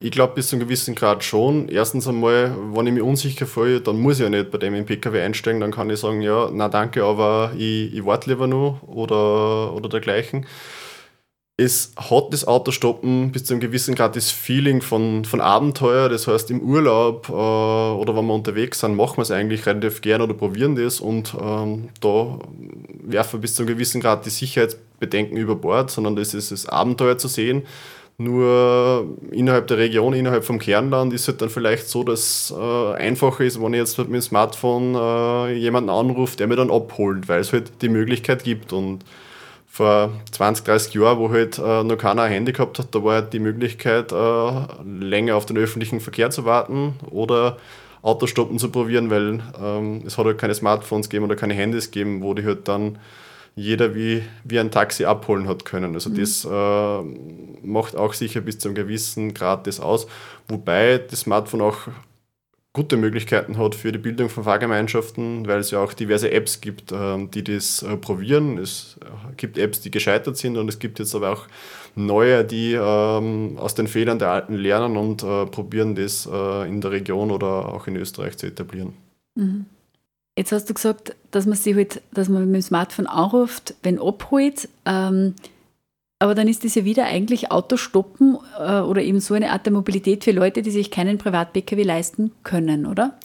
Ich 0.00 0.12
glaube, 0.12 0.34
bis 0.34 0.48
zu 0.48 0.56
einem 0.56 0.64
gewissen 0.64 0.94
Grad 0.94 1.24
schon. 1.24 1.68
Erstens 1.68 2.06
einmal, 2.06 2.56
wenn 2.72 2.86
ich 2.86 2.92
mich 2.92 3.02
unsicher 3.02 3.46
fühle, 3.46 3.80
dann 3.80 4.00
muss 4.00 4.18
ich 4.18 4.22
ja 4.22 4.30
nicht 4.30 4.50
bei 4.52 4.58
dem 4.58 4.74
im 4.74 4.86
PKW 4.86 5.20
einsteigen. 5.20 5.60
Dann 5.60 5.72
kann 5.72 5.90
ich 5.90 5.98
sagen, 5.98 6.22
ja, 6.22 6.50
na 6.52 6.68
danke, 6.68 7.02
aber 7.02 7.52
ich, 7.56 7.92
ich 7.92 8.04
warte 8.04 8.30
lieber 8.30 8.46
noch 8.46 8.80
oder, 8.86 9.74
oder 9.74 9.88
dergleichen. 9.88 10.46
Es 11.60 11.92
hat 11.96 12.32
das 12.32 12.46
Autostoppen 12.46 13.32
bis 13.32 13.44
zu 13.44 13.52
einem 13.52 13.60
gewissen 13.60 13.96
Grad 13.96 14.14
das 14.14 14.30
Feeling 14.30 14.80
von, 14.80 15.24
von 15.24 15.40
Abenteuer. 15.40 16.08
Das 16.08 16.28
heißt, 16.28 16.52
im 16.52 16.60
Urlaub 16.60 17.28
äh, 17.28 17.32
oder 17.32 18.14
wenn 18.16 18.26
wir 18.26 18.34
unterwegs 18.34 18.78
sind, 18.78 18.94
machen 18.94 19.16
wir 19.16 19.22
es 19.22 19.32
eigentlich 19.32 19.66
relativ 19.66 20.00
gern 20.00 20.22
oder 20.22 20.34
probieren 20.34 20.76
das. 20.76 21.00
Und 21.00 21.34
ähm, 21.40 21.88
da 22.00 22.38
werfen 23.02 23.32
wir 23.32 23.40
bis 23.40 23.56
zu 23.56 23.62
einem 23.62 23.74
gewissen 23.74 24.00
Grad 24.00 24.24
die 24.24 24.30
Sicherheitsbedenken 24.30 25.36
über 25.36 25.56
Bord, 25.56 25.90
sondern 25.90 26.14
das 26.14 26.32
ist 26.32 26.52
das 26.52 26.66
Abenteuer 26.66 27.18
zu 27.18 27.26
sehen 27.26 27.64
nur 28.20 29.16
innerhalb 29.30 29.68
der 29.68 29.78
Region, 29.78 30.12
innerhalb 30.12 30.44
vom 30.44 30.58
Kernland 30.58 31.12
ist 31.12 31.22
es 31.22 31.28
halt 31.28 31.40
dann 31.40 31.50
vielleicht 31.50 31.88
so, 31.88 32.02
dass 32.02 32.52
äh, 32.56 32.94
einfacher 32.94 33.44
ist, 33.44 33.62
wenn 33.62 33.74
ich 33.74 33.78
jetzt 33.78 33.96
mit 33.96 34.08
dem 34.08 34.20
Smartphone 34.20 34.96
äh, 34.96 35.52
jemanden 35.52 35.88
anrufe, 35.88 36.36
der 36.36 36.48
mir 36.48 36.56
dann 36.56 36.72
abholt, 36.72 37.28
weil 37.28 37.40
es 37.40 37.52
halt 37.52 37.70
die 37.80 37.88
Möglichkeit 37.88 38.42
gibt. 38.42 38.72
Und 38.72 39.04
vor 39.78 40.10
20, 40.32 40.64
30 40.64 40.94
Jahren, 40.94 41.18
wo 41.20 41.30
halt 41.30 41.56
äh, 41.56 41.84
noch 41.84 41.96
keiner 41.96 42.22
ein 42.22 42.32
Handy 42.32 42.52
gehabt 42.52 42.80
hat, 42.80 42.92
da 42.92 43.04
war 43.04 43.14
halt 43.14 43.32
die 43.32 43.38
Möglichkeit, 43.38 44.10
äh, 44.10 44.50
länger 44.84 45.36
auf 45.36 45.46
den 45.46 45.56
öffentlichen 45.56 46.00
Verkehr 46.00 46.30
zu 46.30 46.44
warten 46.44 46.94
oder 47.12 47.58
Autostoppen 48.02 48.58
zu 48.58 48.70
probieren, 48.70 49.08
weil 49.08 49.40
ähm, 49.62 50.02
es 50.04 50.18
hat 50.18 50.26
halt 50.26 50.38
keine 50.38 50.54
Smartphones 50.54 51.08
gegeben 51.08 51.26
oder 51.26 51.36
keine 51.36 51.54
Handys 51.54 51.92
gegeben, 51.92 52.22
wo 52.22 52.34
die 52.34 52.44
halt 52.44 52.66
dann 52.66 52.98
jeder 53.54 53.94
wie, 53.94 54.24
wie 54.42 54.58
ein 54.58 54.72
Taxi 54.72 55.04
abholen 55.04 55.46
hat 55.46 55.64
können. 55.64 55.94
Also 55.94 56.10
mhm. 56.10 56.14
das 56.16 56.44
äh, 56.44 57.66
macht 57.66 57.94
auch 57.94 58.14
sicher 58.14 58.40
bis 58.40 58.58
zu 58.58 58.68
einem 58.68 58.74
gewissen 58.74 59.32
Grad 59.32 59.68
das 59.68 59.78
aus. 59.78 60.08
Wobei 60.48 60.98
das 60.98 61.20
Smartphone 61.20 61.62
auch 61.62 61.86
gute 62.72 62.96
Möglichkeiten 62.96 63.58
hat 63.58 63.74
für 63.74 63.92
die 63.92 63.98
Bildung 63.98 64.28
von 64.28 64.44
Fahrgemeinschaften, 64.44 65.46
weil 65.46 65.58
es 65.58 65.70
ja 65.70 65.82
auch 65.82 65.92
diverse 65.92 66.30
Apps 66.30 66.60
gibt, 66.60 66.92
äh, 66.92 67.26
die 67.26 67.42
das 67.42 67.82
äh, 67.82 67.96
probieren. 67.96 68.58
Es 68.58 68.98
gibt 69.36 69.58
Apps, 69.58 69.80
die 69.80 69.90
gescheitert 69.90 70.36
sind 70.36 70.56
und 70.56 70.68
es 70.68 70.78
gibt 70.78 70.98
jetzt 70.98 71.14
aber 71.14 71.30
auch 71.32 71.46
neue, 71.94 72.44
die 72.44 72.74
ähm, 72.74 73.58
aus 73.58 73.74
den 73.74 73.88
Fehlern 73.88 74.18
der 74.18 74.30
alten 74.30 74.54
lernen 74.54 74.96
und 74.96 75.22
äh, 75.22 75.46
probieren 75.46 75.94
das 75.94 76.28
äh, 76.30 76.68
in 76.68 76.80
der 76.80 76.92
Region 76.92 77.30
oder 77.30 77.68
auch 77.68 77.86
in 77.86 77.96
Österreich 77.96 78.36
zu 78.36 78.46
etablieren. 78.46 78.92
Mhm. 79.34 79.66
Jetzt 80.36 80.52
hast 80.52 80.70
du 80.70 80.74
gesagt, 80.74 81.16
dass 81.32 81.46
man 81.46 81.56
sich 81.56 81.74
halt, 81.74 82.00
dass 82.12 82.28
man 82.28 82.46
mit 82.46 82.54
dem 82.54 82.62
Smartphone 82.62 83.08
anruft, 83.08 83.74
wenn 83.82 83.98
abholt. 83.98 84.68
Ähm, 84.84 85.34
aber 86.18 86.34
dann 86.34 86.48
ist 86.48 86.64
das 86.64 86.74
ja 86.74 86.84
wieder 86.84 87.04
eigentlich 87.04 87.50
Autostoppen 87.52 88.38
äh, 88.58 88.80
oder 88.80 89.02
eben 89.02 89.20
so 89.20 89.34
eine 89.34 89.52
Art 89.52 89.66
der 89.66 89.72
Mobilität 89.72 90.24
für 90.24 90.32
Leute, 90.32 90.62
die 90.62 90.70
sich 90.70 90.90
keinen 90.90 91.18
Privat-Pkw 91.18 91.82
leisten 91.82 92.32
können, 92.42 92.86
oder? 92.86 93.18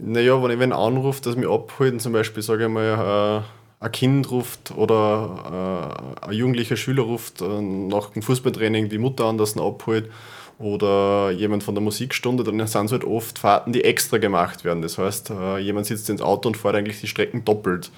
Naja, 0.00 0.42
wenn 0.42 0.50
ich 0.50 0.60
einen 0.60 0.72
anrufe, 0.72 1.22
dass 1.22 1.36
mich 1.36 1.48
abholen, 1.48 1.98
zum 2.00 2.12
Beispiel, 2.12 2.42
sage 2.42 2.64
ich 2.64 2.70
mal, 2.70 3.42
äh, 3.80 3.84
ein 3.84 3.92
Kind 3.92 4.30
ruft 4.30 4.72
oder 4.76 6.12
äh, 6.22 6.26
ein 6.26 6.32
jugendlicher 6.32 6.76
Schüler 6.76 7.04
ruft 7.04 7.40
äh, 7.40 7.60
nach 7.62 8.10
dem 8.10 8.22
Fußballtraining 8.22 8.88
die 8.88 8.98
Mutter 8.98 9.24
an, 9.24 9.38
dass 9.38 9.56
ihn 9.56 9.62
abholt 9.62 10.10
oder 10.58 11.30
jemand 11.30 11.62
von 11.62 11.74
der 11.74 11.82
Musikstunde, 11.82 12.42
dann 12.42 12.66
sind 12.66 12.86
es 12.86 12.92
halt 12.92 13.04
oft 13.04 13.38
Fahrten, 13.38 13.72
die 13.72 13.84
extra 13.84 14.18
gemacht 14.18 14.64
werden. 14.64 14.82
Das 14.82 14.98
heißt, 14.98 15.30
äh, 15.30 15.58
jemand 15.58 15.86
sitzt 15.86 16.10
ins 16.10 16.20
Auto 16.20 16.48
und 16.48 16.56
fährt 16.56 16.74
eigentlich 16.74 17.00
die 17.00 17.06
Strecken 17.06 17.44
doppelt. 17.44 17.90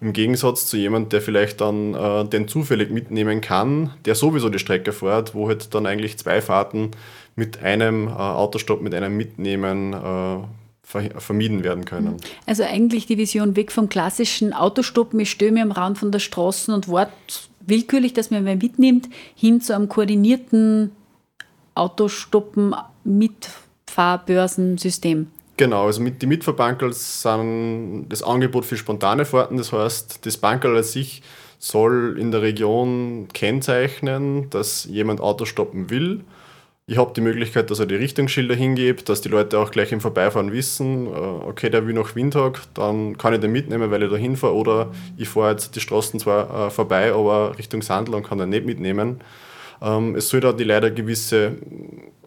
Im 0.00 0.12
Gegensatz 0.12 0.66
zu 0.66 0.76
jemand, 0.76 1.12
der 1.12 1.20
vielleicht 1.20 1.60
dann 1.60 1.94
äh, 1.94 2.24
den 2.24 2.46
zufällig 2.46 2.90
mitnehmen 2.90 3.40
kann, 3.40 3.94
der 4.04 4.14
sowieso 4.14 4.48
die 4.48 4.60
Strecke 4.60 4.92
fährt, 4.92 5.34
wo 5.34 5.48
halt 5.48 5.74
dann 5.74 5.86
eigentlich 5.86 6.18
zwei 6.18 6.40
Fahrten 6.40 6.92
mit 7.34 7.62
einem 7.62 8.06
äh, 8.06 8.12
Autostopp, 8.12 8.80
mit 8.80 8.94
einem 8.94 9.16
Mitnehmen 9.16 9.92
äh, 9.92 10.38
vermieden 10.82 11.64
werden 11.64 11.84
können. 11.84 12.16
Also 12.46 12.62
eigentlich 12.62 13.06
die 13.06 13.18
Vision 13.18 13.56
weg 13.56 13.72
vom 13.72 13.88
klassischen 13.88 14.54
Autostoppen, 14.54 15.20
ich 15.20 15.38
mir 15.40 15.62
am 15.62 15.72
Rand 15.72 15.98
von 15.98 16.12
der 16.12 16.18
Straße 16.18 16.72
und 16.72 16.88
warte 16.88 17.12
willkürlich, 17.60 18.14
dass 18.14 18.30
mir 18.30 18.44
wer 18.44 18.56
mitnimmt, 18.56 19.08
hin 19.34 19.60
zu 19.60 19.74
einem 19.74 19.88
koordinierten 19.88 20.92
Autostoppen 21.74 22.74
mit 23.04 23.50
Fahrbörsensystem. 23.86 25.28
Genau, 25.58 25.86
also 25.86 26.00
mit, 26.00 26.22
die 26.22 26.26
Mitfahrbankerl 26.26 26.92
sind 26.92 28.06
das 28.08 28.22
Angebot 28.22 28.64
für 28.64 28.76
spontane 28.76 29.24
Fahrten. 29.24 29.56
Das 29.56 29.72
heißt, 29.72 30.24
das 30.24 30.36
Bankerl 30.36 30.76
an 30.76 30.84
sich 30.84 31.20
soll 31.58 32.16
in 32.16 32.30
der 32.30 32.42
Region 32.42 33.26
kennzeichnen, 33.34 34.48
dass 34.50 34.84
jemand 34.84 35.20
Auto 35.20 35.46
stoppen 35.46 35.90
will. 35.90 36.20
Ich 36.86 36.96
habe 36.96 37.12
die 37.12 37.20
Möglichkeit, 37.20 37.72
dass 37.72 37.80
er 37.80 37.86
die 37.86 37.96
Richtungsschilder 37.96 38.54
hingebt, 38.54 39.08
dass 39.08 39.20
die 39.20 39.28
Leute 39.28 39.58
auch 39.58 39.72
gleich 39.72 39.90
im 39.90 40.00
Vorbeifahren 40.00 40.52
wissen, 40.52 41.08
äh, 41.08 41.10
okay, 41.10 41.70
der 41.70 41.84
will 41.88 41.94
nach 41.94 42.14
Windhag, 42.14 42.60
dann 42.74 43.18
kann 43.18 43.34
ich 43.34 43.40
den 43.40 43.50
mitnehmen, 43.50 43.90
weil 43.90 44.04
ich 44.04 44.10
da 44.10 44.16
hinfahre. 44.16 44.54
Oder 44.54 44.92
ich 45.16 45.28
fahre 45.28 45.50
jetzt 45.50 45.74
die 45.74 45.80
Straßen 45.80 46.20
zwar 46.20 46.68
äh, 46.68 46.70
vorbei, 46.70 47.12
aber 47.12 47.58
Richtung 47.58 47.82
Sandl 47.82 48.14
und 48.14 48.22
kann 48.22 48.38
den 48.38 48.50
nicht 48.50 48.64
mitnehmen. 48.64 49.20
Ähm, 49.82 50.14
es 50.14 50.28
soll 50.28 50.38
da 50.40 50.52
die 50.52 50.64
leider 50.64 50.92
gewisse 50.92 51.56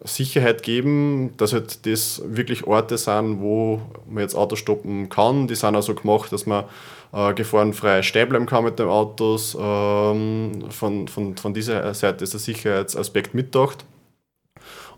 Sicherheit 0.04 0.62
geben, 0.62 1.34
dass 1.36 1.52
halt 1.52 1.86
das 1.86 2.22
wirklich 2.24 2.66
Orte 2.66 2.98
sind, 2.98 3.40
wo 3.40 3.80
man 4.08 4.22
jetzt 4.22 4.34
Autos 4.34 4.58
stoppen 4.58 5.08
kann. 5.08 5.46
Die 5.46 5.54
sind 5.54 5.76
also 5.76 5.94
gemacht, 5.94 6.32
dass 6.32 6.46
man 6.46 6.64
äh, 7.12 7.34
gefahrenfrei 7.34 8.02
stehen 8.02 8.28
bleiben 8.28 8.46
kann 8.46 8.64
mit 8.64 8.78
den 8.78 8.88
Autos. 8.88 9.56
Ähm, 9.58 10.64
von, 10.70 11.08
von, 11.08 11.36
von 11.36 11.54
dieser 11.54 11.94
Seite 11.94 12.24
ist 12.24 12.32
der 12.32 12.40
Sicherheitsaspekt 12.40 13.34
mitgedacht. 13.34 13.84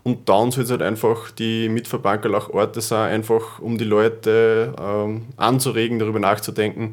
Und 0.03 0.29
dann 0.29 0.51
soll 0.51 0.65
es 0.65 0.69
halt 0.71 0.83
einfach 0.83 1.31
die 1.31 1.67
Mitverbankerl 1.67 2.35
auch 2.35 2.49
Orte 2.51 2.79
sein, 2.81 3.11
einfach 3.11 3.59
um 3.59 3.79
die 3.79 3.85
Leute 3.85 4.75
ähm, 4.79 5.25
anzuregen, 5.35 5.97
darüber 5.97 6.19
nachzudenken, 6.19 6.91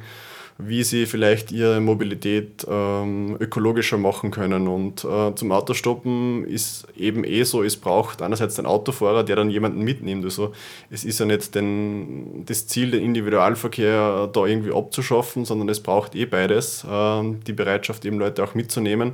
wie 0.67 0.85
sie 0.85 1.07
vielleicht 1.07 1.53
ihre 1.53 1.81
Mobilität 1.81 2.67
ähm, 2.69 3.37
ökologischer 3.41 3.99
machen 3.99 4.31
können. 4.31 4.69
Und 4.69 5.05
äh, 5.05 5.35
zum 5.35 5.53
Autostoppen 5.53 6.47
ist 6.47 6.87
eben 6.97 7.25
eh 7.25 7.43
so, 7.45 7.63
es 7.63 7.77
braucht 7.77 8.23
einerseits 8.23 8.57
den 8.57 8.67
Autofahrer, 8.67 9.25
der 9.25 9.37
dann 9.37 9.51
jemanden 9.51 9.83
mitnimmt. 9.83 10.25
Also 10.25 10.53
es 10.91 11.05
ist 11.05 11.21
ja 11.21 11.27
nicht 11.27 11.55
den, 11.55 12.45
das 12.47 12.67
Ziel, 12.67 12.91
den 12.91 13.03
Individualverkehr 13.03 14.29
da 14.33 14.47
irgendwie 14.47 14.73
abzuschaffen, 14.73 15.45
sondern 15.45 15.69
es 15.69 15.81
braucht 15.81 16.15
eh 16.15 16.27
beides, 16.27 16.85
äh, 16.85 17.23
die 17.47 17.53
Bereitschaft 17.53 18.05
eben 18.05 18.19
Leute 18.19 18.43
auch 18.45 18.55
mitzunehmen. 18.55 19.13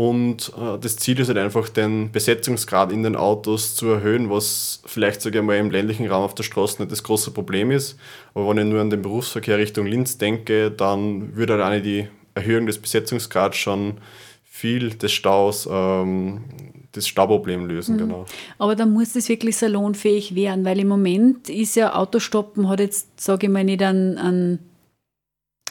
Und 0.00 0.54
äh, 0.58 0.78
das 0.80 0.96
Ziel 0.96 1.20
ist 1.20 1.28
halt 1.28 1.36
einfach, 1.36 1.68
den 1.68 2.10
Besetzungsgrad 2.10 2.90
in 2.90 3.02
den 3.02 3.16
Autos 3.16 3.74
zu 3.74 3.88
erhöhen, 3.88 4.30
was 4.30 4.80
vielleicht 4.86 5.20
sogar 5.20 5.42
mal 5.42 5.58
im 5.58 5.70
ländlichen 5.70 6.06
Raum 6.06 6.24
auf 6.24 6.34
der 6.34 6.42
Straße 6.42 6.80
nicht 6.80 6.90
das 6.90 7.02
große 7.02 7.32
Problem 7.32 7.70
ist. 7.70 7.98
Aber 8.32 8.48
wenn 8.48 8.56
ich 8.56 8.64
nur 8.64 8.80
an 8.80 8.88
den 8.88 9.02
Berufsverkehr 9.02 9.58
Richtung 9.58 9.84
Linz 9.84 10.16
denke, 10.16 10.70
dann 10.70 11.36
würde 11.36 11.52
halt 11.52 11.62
alleine 11.62 11.82
die 11.82 12.08
Erhöhung 12.32 12.64
des 12.64 12.78
Besetzungsgrads 12.78 13.58
schon 13.58 13.98
viel 14.42 14.88
des 14.88 15.12
Staus, 15.12 15.68
ähm, 15.70 16.44
das 16.92 17.06
Stauproblem 17.06 17.66
lösen. 17.66 17.96
Mhm. 17.96 17.98
Genau. 17.98 18.26
Aber 18.56 18.76
da 18.76 18.86
muss 18.86 19.12
das 19.12 19.28
wirklich 19.28 19.58
salonfähig 19.58 20.34
werden, 20.34 20.64
weil 20.64 20.78
im 20.78 20.88
Moment 20.88 21.50
ist 21.50 21.76
ja 21.76 21.94
Autostoppen, 21.94 22.70
hat 22.70 22.80
jetzt, 22.80 23.20
sage 23.20 23.48
ich 23.48 23.52
mal, 23.52 23.64
nicht 23.64 23.82
einen, 23.82 24.16
einen 24.16 24.58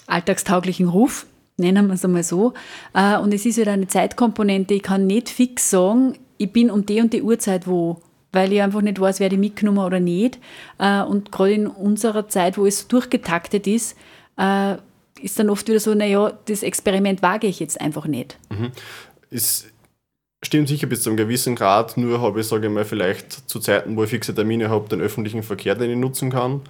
alltagstauglichen 0.05 0.87
Ruf 0.87 1.25
nennen 1.59 1.87
wir 1.87 1.93
es 1.93 2.05
einmal 2.05 2.23
so. 2.23 2.53
Äh, 2.93 3.17
und 3.17 3.33
es 3.33 3.45
ist 3.45 3.57
wieder 3.57 3.73
eine 3.73 3.87
Zeitkomponente. 3.87 4.73
Ich 4.73 4.83
kann 4.83 5.05
nicht 5.05 5.29
fix 5.29 5.69
sagen, 5.69 6.17
ich 6.37 6.51
bin 6.51 6.71
um 6.71 6.85
die 6.85 7.01
und 7.01 7.13
die 7.13 7.21
Uhrzeit 7.21 7.67
wo, 7.67 8.01
weil 8.31 8.53
ich 8.53 8.61
einfach 8.61 8.81
nicht 8.81 8.99
weiß, 8.99 9.19
wer 9.19 9.29
die 9.29 9.37
mitgenommen 9.37 9.79
oder 9.79 9.99
nicht. 9.99 10.39
Äh, 10.79 11.01
und 11.01 11.31
gerade 11.31 11.53
in 11.53 11.67
unserer 11.67 12.27
Zeit, 12.27 12.57
wo 12.57 12.65
es 12.65 12.87
durchgetaktet 12.87 13.67
ist, 13.67 13.97
äh, 14.37 14.75
ist 15.21 15.37
dann 15.37 15.49
oft 15.49 15.67
wieder 15.67 15.79
so, 15.79 15.93
naja, 15.93 16.31
das 16.45 16.63
Experiment 16.63 17.21
wage 17.21 17.47
ich 17.47 17.59
jetzt 17.59 17.79
einfach 17.79 18.05
nicht. 18.07 18.37
Mhm. 18.49 18.71
Es 19.29 19.67
stimmt 20.43 20.69
sicher 20.69 20.87
bis 20.87 21.03
zu 21.03 21.09
einem 21.09 21.17
gewissen 21.17 21.55
Grad, 21.55 21.97
nur 21.97 22.21
habe 22.21 22.39
ich, 22.39 22.47
sage 22.47 22.67
ich 22.67 22.73
mal, 22.73 22.85
vielleicht 22.85 23.49
zu 23.49 23.59
Zeiten, 23.59 23.97
wo 23.97 24.03
ich 24.03 24.09
fixe 24.09 24.33
Termine 24.33 24.69
habe, 24.69 24.87
den 24.87 25.01
öffentlichen 25.01 25.43
Verkehr, 25.43 25.75
den 25.75 25.91
ich 25.91 25.97
nutzen 25.97 26.31
kann 26.31 26.61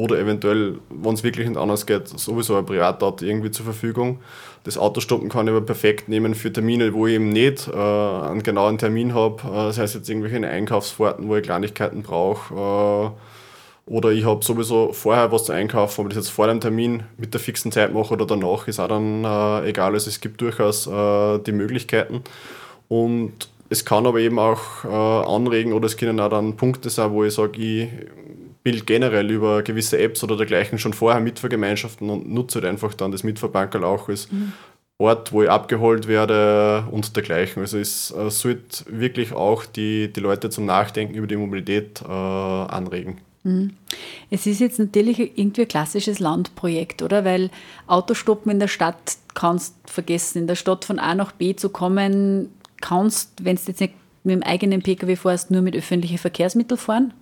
oder 0.00 0.18
eventuell, 0.18 0.78
wenn 0.88 1.14
es 1.14 1.22
wirklich 1.22 1.46
nicht 1.46 1.58
anders 1.58 1.84
geht, 1.84 2.08
sowieso 2.08 2.56
ein 2.56 2.64
Privatauto 2.64 3.24
irgendwie 3.24 3.50
zur 3.50 3.66
Verfügung. 3.66 4.20
Das 4.64 4.78
Autostoppen 4.78 5.28
kann 5.28 5.46
ich 5.46 5.52
aber 5.52 5.64
perfekt 5.64 6.08
nehmen 6.08 6.34
für 6.34 6.52
Termine, 6.52 6.94
wo 6.94 7.06
ich 7.06 7.14
eben 7.14 7.28
nicht 7.28 7.68
äh, 7.68 7.72
einen 7.72 8.42
genauen 8.42 8.78
Termin 8.78 9.14
habe. 9.14 9.42
Äh, 9.42 9.66
das 9.66 9.78
heißt 9.78 9.94
jetzt 9.94 10.08
irgendwelche 10.08 10.46
Einkaufsfahrten, 10.46 11.28
wo 11.28 11.36
ich 11.36 11.42
Kleinigkeiten 11.42 12.02
brauche. 12.02 12.54
Äh, 12.54 13.90
oder 13.90 14.10
ich 14.10 14.24
habe 14.24 14.44
sowieso 14.44 14.92
vorher 14.92 15.32
was 15.32 15.44
zu 15.44 15.52
einkaufen, 15.52 16.02
ob 16.02 16.08
ich 16.08 16.14
das 16.14 16.26
jetzt 16.26 16.34
vor 16.34 16.46
dem 16.46 16.60
Termin 16.60 17.02
mit 17.16 17.34
der 17.34 17.40
fixen 17.40 17.72
Zeit 17.72 17.92
mache 17.92 18.14
oder 18.14 18.24
danach, 18.24 18.68
ist 18.68 18.80
auch 18.80 18.88
dann 18.88 19.24
äh, 19.24 19.68
egal. 19.68 19.92
Also 19.92 20.08
es 20.08 20.20
gibt 20.20 20.40
durchaus 20.40 20.86
äh, 20.86 21.38
die 21.40 21.52
Möglichkeiten. 21.52 22.22
Und 22.88 23.48
es 23.68 23.84
kann 23.84 24.06
aber 24.06 24.18
eben 24.18 24.38
auch 24.38 24.84
äh, 24.84 24.88
anregen 24.88 25.72
oder 25.72 25.86
es 25.86 25.96
können 25.96 26.20
auch 26.20 26.28
dann 26.30 26.56
Punkte 26.56 26.90
sein, 26.90 27.12
wo 27.12 27.24
ich 27.24 27.34
sage, 27.34 27.60
ich 27.60 27.88
Bild 28.62 28.86
generell 28.86 29.30
über 29.30 29.62
gewisse 29.62 29.98
Apps 29.98 30.22
oder 30.22 30.36
dergleichen 30.36 30.78
schon 30.78 30.92
vorher 30.92 31.20
mitvergemeinschaften 31.20 32.10
und 32.10 32.30
nutze 32.30 32.60
halt 32.60 32.66
einfach 32.66 32.94
dann 32.94 33.12
das 33.12 33.22
Mitverbankerl 33.22 33.84
auch 33.84 34.08
als 34.08 34.30
mhm. 34.30 34.52
Ort, 34.98 35.32
wo 35.32 35.42
ich 35.42 35.48
abgeholt 35.48 36.08
werde 36.08 36.84
und 36.90 37.16
dergleichen. 37.16 37.62
Also 37.62 37.78
es 37.78 38.10
äh, 38.10 38.30
sollte 38.30 38.84
wirklich 38.86 39.32
auch 39.32 39.64
die, 39.64 40.12
die 40.12 40.20
Leute 40.20 40.50
zum 40.50 40.66
Nachdenken 40.66 41.14
über 41.14 41.26
die 41.26 41.36
Mobilität 41.36 42.02
äh, 42.02 42.06
anregen. 42.06 43.16
Mhm. 43.42 43.70
Es 44.30 44.46
ist 44.46 44.60
jetzt 44.60 44.78
natürlich 44.78 45.18
irgendwie 45.18 45.62
ein 45.62 45.68
klassisches 45.68 46.18
Landprojekt, 46.18 47.00
oder? 47.00 47.24
Weil 47.24 47.48
Autostoppen 47.86 48.52
in 48.52 48.60
der 48.60 48.68
Stadt 48.68 49.16
kannst 49.34 49.74
vergessen. 49.86 50.42
In 50.42 50.46
der 50.46 50.54
Stadt 50.54 50.84
von 50.84 50.98
A 50.98 51.14
nach 51.14 51.32
B 51.32 51.56
zu 51.56 51.70
kommen, 51.70 52.50
kannst, 52.82 53.42
wenn 53.42 53.56
du 53.56 53.62
jetzt 53.68 53.80
nicht 53.80 53.94
mit 54.22 54.34
dem 54.34 54.42
eigenen 54.42 54.82
Pkw 54.82 55.16
fährst, 55.16 55.50
nur 55.50 55.62
mit 55.62 55.74
öffentlichen 55.74 56.18
Verkehrsmitteln 56.18 56.78
fahren? 56.78 57.14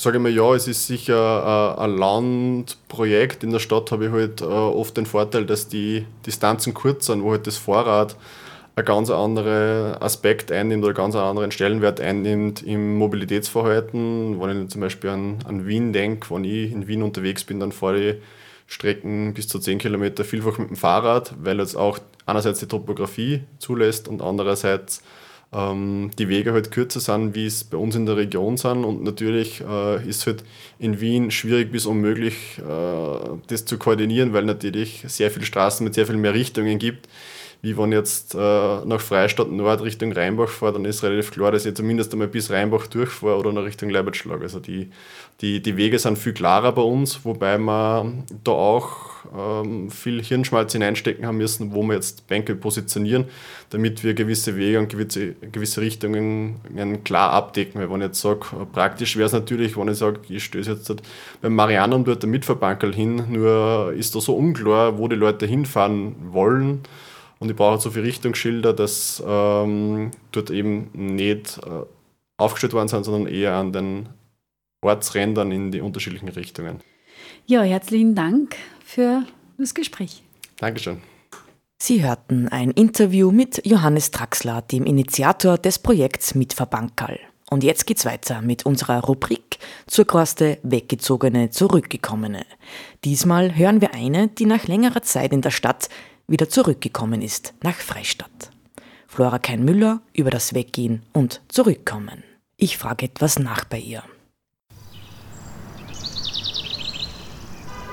Sage 0.00 0.20
mal 0.20 0.32
ja, 0.32 0.54
es 0.54 0.68
ist 0.68 0.86
sicher 0.86 1.76
äh, 1.76 1.82
ein 1.82 1.96
Landprojekt. 1.96 3.42
In 3.42 3.50
der 3.50 3.58
Stadt 3.58 3.90
habe 3.90 4.06
ich 4.06 4.12
halt 4.12 4.40
äh, 4.40 4.44
oft 4.44 4.96
den 4.96 5.06
Vorteil, 5.06 5.44
dass 5.44 5.68
die 5.68 6.06
Distanzen 6.24 6.72
kurz 6.72 7.06
sind, 7.06 7.22
wo 7.22 7.32
halt 7.32 7.46
das 7.46 7.56
Fahrrad 7.56 8.16
ein 8.76 8.84
ganz 8.84 9.10
anderer 9.10 10.00
Aspekt 10.00 10.52
einnimmt 10.52 10.84
oder 10.84 10.90
einen 10.90 11.12
ganz 11.12 11.16
anderen 11.16 11.50
Stellenwert 11.50 12.00
einnimmt 12.00 12.62
im 12.62 12.96
Mobilitätsverhalten. 12.96 14.40
Wenn 14.40 14.64
ich 14.64 14.70
zum 14.70 14.80
Beispiel 14.80 15.10
an, 15.10 15.38
an 15.44 15.66
Wien 15.66 15.92
denke, 15.92 16.32
wenn 16.32 16.44
ich 16.44 16.70
in 16.70 16.86
Wien 16.86 17.02
unterwegs 17.02 17.42
bin, 17.42 17.58
dann 17.58 17.72
fahre 17.72 17.98
ich 17.98 18.16
Strecken 18.68 19.34
bis 19.34 19.48
zu 19.48 19.58
10 19.58 19.78
Kilometer 19.78 20.24
vielfach 20.24 20.58
mit 20.58 20.68
dem 20.68 20.76
Fahrrad, 20.76 21.34
weil 21.42 21.58
jetzt 21.58 21.76
auch 21.76 21.98
einerseits 22.24 22.60
die 22.60 22.66
Topografie 22.66 23.42
zulässt 23.58 24.06
und 24.06 24.22
andererseits 24.22 25.02
ähm, 25.52 26.10
die 26.18 26.28
Wege 26.28 26.52
halt 26.52 26.70
kürzer 26.70 27.00
sind, 27.00 27.34
wie 27.34 27.46
es 27.46 27.64
bei 27.64 27.76
uns 27.76 27.94
in 27.94 28.06
der 28.06 28.16
Region 28.16 28.56
sind. 28.56 28.84
Und 28.84 29.02
natürlich 29.02 29.60
äh, 29.60 30.08
ist 30.08 30.26
halt 30.26 30.44
in 30.78 31.00
Wien 31.00 31.30
schwierig 31.30 31.72
bis 31.72 31.86
unmöglich, 31.86 32.58
äh, 32.58 33.18
das 33.46 33.64
zu 33.64 33.78
koordinieren, 33.78 34.32
weil 34.32 34.44
natürlich 34.44 35.04
sehr 35.06 35.30
viele 35.30 35.46
Straßen 35.46 35.84
mit 35.84 35.94
sehr 35.94 36.06
viel 36.06 36.16
mehr 36.16 36.34
Richtungen 36.34 36.78
gibt 36.78 37.08
wie 37.60 37.76
wenn 37.76 37.90
jetzt 37.90 38.34
äh, 38.34 38.38
nach 38.38 39.00
Freistadt 39.00 39.50
Nord 39.50 39.82
Richtung 39.82 40.12
Rheinbach 40.12 40.48
fahre, 40.48 40.74
dann 40.74 40.84
ist 40.84 41.02
relativ 41.02 41.32
klar, 41.32 41.50
dass 41.50 41.66
ich 41.66 41.74
zumindest 41.74 42.12
einmal 42.12 42.28
bis 42.28 42.50
Rheinbach 42.50 42.86
durchfahre 42.86 43.36
oder 43.36 43.52
nach 43.52 43.64
Richtung 43.64 43.90
Leibertschlag. 43.90 44.42
Also 44.42 44.60
die, 44.60 44.90
die, 45.40 45.60
die 45.60 45.76
Wege 45.76 45.98
sind 45.98 46.18
viel 46.18 46.34
klarer 46.34 46.70
bei 46.70 46.82
uns, 46.82 47.24
wobei 47.24 47.58
wir 47.58 48.12
da 48.44 48.52
auch 48.52 49.08
ähm, 49.36 49.90
viel 49.90 50.22
Hirnschmalz 50.22 50.72
hineinstecken 50.72 51.26
haben 51.26 51.38
müssen, 51.38 51.74
wo 51.74 51.82
wir 51.82 51.94
jetzt 51.94 52.28
Bänke 52.28 52.54
positionieren, 52.54 53.24
damit 53.70 54.04
wir 54.04 54.14
gewisse 54.14 54.56
Wege 54.56 54.78
und 54.78 54.88
gewisse, 54.88 55.34
gewisse 55.50 55.80
Richtungen 55.80 56.60
klar 57.02 57.32
abdecken. 57.32 57.80
Weil 57.80 57.90
wenn 57.90 58.02
ich 58.02 58.08
jetzt 58.08 58.20
sage, 58.20 58.40
praktisch 58.72 59.16
wäre 59.16 59.26
es 59.26 59.32
natürlich, 59.32 59.76
wenn 59.76 59.88
ich 59.88 59.98
sage, 59.98 60.20
ich 60.28 60.44
stöße 60.44 60.72
jetzt 60.72 60.94
beim 61.42 61.56
Marianum 61.56 62.04
dort 62.04 62.22
der 62.22 62.30
Mitverbankerl 62.30 62.94
hin, 62.94 63.24
nur 63.30 63.92
ist 63.96 64.14
da 64.14 64.20
so 64.20 64.36
unklar, 64.36 64.96
wo 64.96 65.08
die 65.08 65.16
Leute 65.16 65.44
hinfahren 65.44 66.14
wollen 66.30 66.82
und 67.38 67.50
ich 67.50 67.56
brauche 67.56 67.80
so 67.80 67.90
viele 67.90 68.04
Richtungsschilder, 68.04 68.72
dass 68.72 69.22
ähm, 69.26 70.10
dort 70.32 70.50
eben 70.50 70.90
nicht 70.92 71.58
äh, 71.58 71.84
aufgestellt 72.36 72.72
worden 72.72 72.88
sind, 72.88 73.04
sondern 73.04 73.32
eher 73.32 73.54
an 73.54 73.72
den 73.72 74.08
Ortsrändern 74.80 75.52
in 75.52 75.70
die 75.70 75.80
unterschiedlichen 75.80 76.28
Richtungen. 76.28 76.80
Ja, 77.46 77.62
herzlichen 77.62 78.14
Dank 78.14 78.56
für 78.84 79.24
das 79.56 79.74
Gespräch. 79.74 80.22
Dankeschön. 80.58 80.98
Sie 81.80 82.04
hörten 82.04 82.48
ein 82.48 82.72
Interview 82.72 83.30
mit 83.30 83.64
Johannes 83.64 84.10
Traxler, 84.10 84.62
dem 84.62 84.84
Initiator 84.84 85.58
des 85.58 85.78
Projekts 85.78 86.34
Mitverbankal. 86.34 87.20
Und 87.50 87.64
jetzt 87.64 87.86
geht's 87.86 88.04
weiter 88.04 88.42
mit 88.42 88.66
unserer 88.66 89.00
Rubrik 89.04 89.58
zur 89.86 90.04
Korste 90.04 90.58
Weggezogene, 90.62 91.50
Zurückgekommene. 91.50 92.44
Diesmal 93.04 93.56
hören 93.56 93.80
wir 93.80 93.94
eine, 93.94 94.28
die 94.28 94.44
nach 94.44 94.66
längerer 94.66 95.02
Zeit 95.02 95.32
in 95.32 95.40
der 95.40 95.50
Stadt 95.50 95.88
wieder 96.28 96.48
zurückgekommen 96.48 97.22
ist 97.22 97.54
nach 97.62 97.74
Freistadt. 97.74 98.50
Flora 99.06 99.38
Kein-Müller 99.38 100.02
über 100.12 100.30
das 100.30 100.52
Weggehen 100.54 101.02
und 101.14 101.40
Zurückkommen. 101.48 102.22
Ich 102.56 102.76
frage 102.76 103.06
etwas 103.06 103.38
nach 103.38 103.64
bei 103.64 103.78
ihr. 103.78 104.02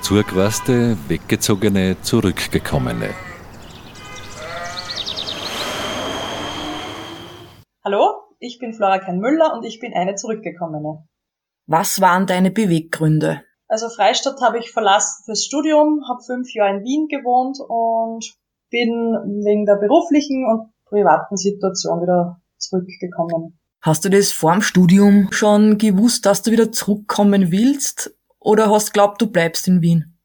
Zurückwaste, 0.02 0.98
weggezogene, 1.08 1.96
zurückgekommene. 2.02 3.10
Hallo, 7.84 8.36
ich 8.40 8.60
bin 8.60 8.74
Flora 8.74 9.00
Kein-Müller 9.00 9.54
und 9.54 9.64
ich 9.64 9.80
bin 9.80 9.94
eine 9.94 10.16
Zurückgekommene. 10.16 11.08
Was 11.68 12.02
waren 12.02 12.28
deine 12.28 12.52
Beweggründe? 12.52 13.44
Also 13.68 13.90
Freistadt 13.90 14.42
habe 14.42 14.60
ich 14.60 14.72
verlassen 14.72 15.24
fürs 15.26 15.44
Studium, 15.44 16.04
habe 16.08 16.22
fünf 16.24 16.54
Jahre 16.54 16.78
in 16.78 16.84
Wien 16.84 17.08
gewohnt 17.08 17.58
und 17.60 18.26
bin 18.70 18.90
wegen 19.44 19.66
der 19.66 19.76
beruflichen 19.76 20.46
und 20.46 20.72
privaten 20.86 21.38
Situation 21.38 22.02
wieder 22.02 22.42
zurückgekommen. 22.58 23.60
Hast 23.82 24.06
du 24.06 24.10
das 24.10 24.32
vorm 24.32 24.62
Studium 24.62 25.32
schon 25.32 25.78
gewusst, 25.78 26.26
dass 26.26 26.42
du 26.42 26.52
wieder 26.52 26.72
zurückkommen 26.72 27.52
willst? 27.52 28.16
Oder 28.40 28.70
hast 28.70 28.90
du 28.90 28.94
glaubt, 28.94 29.22
du 29.22 29.32
bleibst 29.32 29.68
in 29.68 29.82
Wien? 29.82 30.18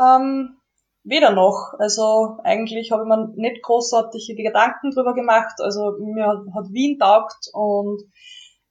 Ähm, 0.00 0.56
weder 1.04 1.30
noch. 1.30 1.74
Also 1.78 2.38
eigentlich 2.44 2.92
habe 2.92 3.02
ich 3.02 3.08
mir 3.08 3.32
nicht 3.36 3.62
großartige 3.62 4.42
Gedanken 4.42 4.90
drüber 4.90 5.14
gemacht. 5.14 5.54
Also 5.58 5.92
mir 6.00 6.26
hat 6.26 6.72
Wien 6.72 6.98
taugt 6.98 7.48
und 7.52 8.02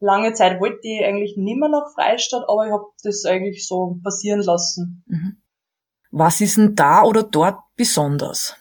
lange 0.04 0.34
Zeit 0.34 0.60
wollte 0.60 0.80
ich 0.84 1.04
eigentlich 1.04 1.38
nimmer 1.38 1.70
nach 1.70 1.94
Freistadt, 1.96 2.44
aber 2.48 2.68
ich 2.68 2.74
habe 2.74 2.86
das 3.04 3.26
eigentlich 3.26 3.66
so 3.66 3.98
passieren 4.04 4.42
lassen. 4.42 5.04
Mhm. 5.08 5.38
Was 6.12 6.42
ist 6.42 6.58
denn 6.58 6.76
da 6.76 7.04
oder 7.04 7.24
dort 7.24 7.60
besonders? 7.76 8.56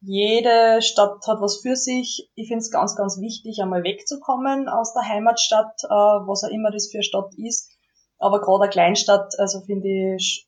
Jede 0.00 0.82
Stadt 0.82 1.26
hat 1.26 1.40
was 1.40 1.62
für 1.62 1.76
sich. 1.76 2.30
Ich 2.34 2.48
finde 2.48 2.60
es 2.60 2.70
ganz, 2.70 2.94
ganz 2.94 3.18
wichtig, 3.20 3.60
einmal 3.60 3.82
wegzukommen 3.84 4.68
aus 4.68 4.92
der 4.92 5.08
Heimatstadt, 5.08 5.82
äh, 5.84 5.88
was 5.88 6.44
auch 6.44 6.50
immer 6.50 6.70
das 6.70 6.90
für 6.90 6.98
eine 6.98 7.04
Stadt 7.04 7.32
ist. 7.36 7.70
Aber 8.18 8.40
gerade 8.40 8.64
eine 8.64 8.70
Kleinstadt, 8.70 9.32
also 9.38 9.62
finde 9.62 10.16
ich 10.16 10.46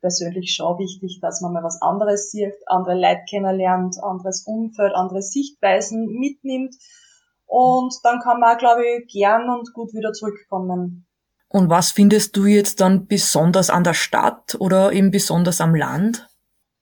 persönlich 0.00 0.54
schon 0.54 0.78
wichtig, 0.78 1.18
dass 1.20 1.42
man 1.42 1.52
mal 1.52 1.62
was 1.62 1.80
anderes 1.82 2.30
sieht, 2.30 2.54
andere 2.66 2.94
Leute 2.94 3.22
kennenlernt, 3.28 3.96
anderes 4.02 4.44
Umfeld, 4.46 4.94
andere 4.94 5.22
Sichtweisen 5.22 6.06
mitnimmt 6.06 6.74
und 7.46 7.94
dann 8.02 8.20
kann 8.20 8.40
man, 8.40 8.58
glaube 8.58 8.84
ich, 8.84 9.12
gern 9.12 9.48
und 9.48 9.72
gut 9.72 9.94
wieder 9.94 10.12
zurückkommen. 10.12 11.06
Und 11.48 11.70
was 11.70 11.92
findest 11.92 12.36
du 12.36 12.44
jetzt 12.44 12.80
dann 12.80 13.06
besonders 13.06 13.70
an 13.70 13.84
der 13.84 13.94
Stadt 13.94 14.56
oder 14.58 14.92
eben 14.92 15.10
besonders 15.10 15.60
am 15.60 15.74
Land? 15.74 16.28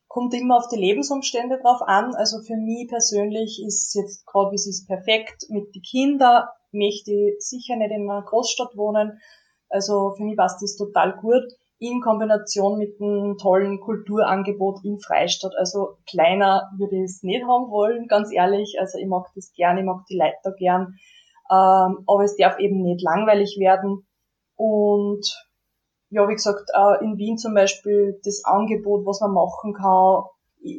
Kommt 0.09 0.33
immer 0.35 0.57
auf 0.57 0.69
die 0.69 0.79
Lebensumstände 0.79 1.59
drauf 1.61 1.83
an. 1.83 2.15
Also 2.15 2.41
für 2.41 2.57
mich 2.57 2.89
persönlich 2.89 3.63
ist 3.65 3.95
jetzt 3.95 4.27
gerade, 4.27 4.53
wie 4.53 4.57
es 4.57 4.67
ist, 4.67 4.87
perfekt 4.87 5.47
mit 5.51 5.75
den 5.75 5.83
Kindern. 5.83 6.45
Möchte 6.73 7.13
ich 7.13 7.35
sicher 7.39 7.77
nicht 7.77 7.91
in 7.91 8.11
einer 8.11 8.23
Großstadt 8.23 8.77
wohnen. 8.77 9.21
Also 9.69 10.15
für 10.17 10.25
mich 10.25 10.37
passt 10.37 10.63
das 10.63 10.77
total 10.77 11.17
gut 11.17 11.45
in 11.79 12.01
Kombination 12.01 12.79
mit 12.79 13.01
einem 13.01 13.37
tollen 13.37 13.81
Kulturangebot 13.81 14.85
in 14.85 14.99
Freistadt. 15.01 15.53
Also 15.59 15.99
kleiner 16.09 16.71
würde 16.79 16.97
ich 16.97 17.05
es 17.05 17.23
nicht 17.23 17.45
haben 17.45 17.71
wollen, 17.71 18.07
ganz 18.07 18.33
ehrlich. 18.33 18.77
Also 18.79 18.99
ich 18.99 19.07
mag 19.07 19.27
das 19.35 19.53
gern, 19.55 19.79
ich 19.79 19.85
mag 19.85 20.05
die 20.09 20.17
Leute 20.17 20.37
da 20.43 20.51
gern. 20.57 20.95
Ähm, 21.51 22.05
aber 22.07 22.25
es 22.25 22.37
darf 22.37 22.59
eben 22.59 22.83
nicht 22.83 23.03
langweilig 23.03 23.57
werden. 23.59 24.07
Und 24.57 25.27
ja, 26.11 26.29
wie 26.29 26.35
gesagt, 26.35 26.71
äh, 26.73 27.05
in 27.05 27.19
Wien 27.19 27.39
zum 27.39 27.55
Beispiel 27.55 28.21
das 28.25 28.45
Angebot, 28.45 29.05
was 29.05 29.21
man 29.21 29.33
machen 29.33 29.75
kann, 29.75 30.25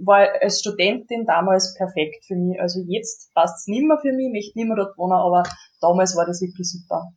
war 0.04 0.28
als 0.42 0.62
Studentin 0.62 1.26
damals 1.26 1.76
perfekt 1.78 2.26
für 2.26 2.36
mich. 2.36 2.60
Also 2.60 2.80
jetzt 2.88 3.34
passt 3.34 3.60
es 3.60 3.68
nicht 3.68 3.86
mehr 3.86 4.00
für 4.00 4.12
mich, 4.12 4.32
möchte 4.32 4.58
nicht 4.58 4.68
mehr 4.68 4.78
dort 4.78 4.98
wohnen, 4.98 5.14
aber 5.14 5.44
damals 5.82 6.16
war 6.16 6.26
das 6.26 6.42
wirklich 6.42 6.70
super. 6.70 7.12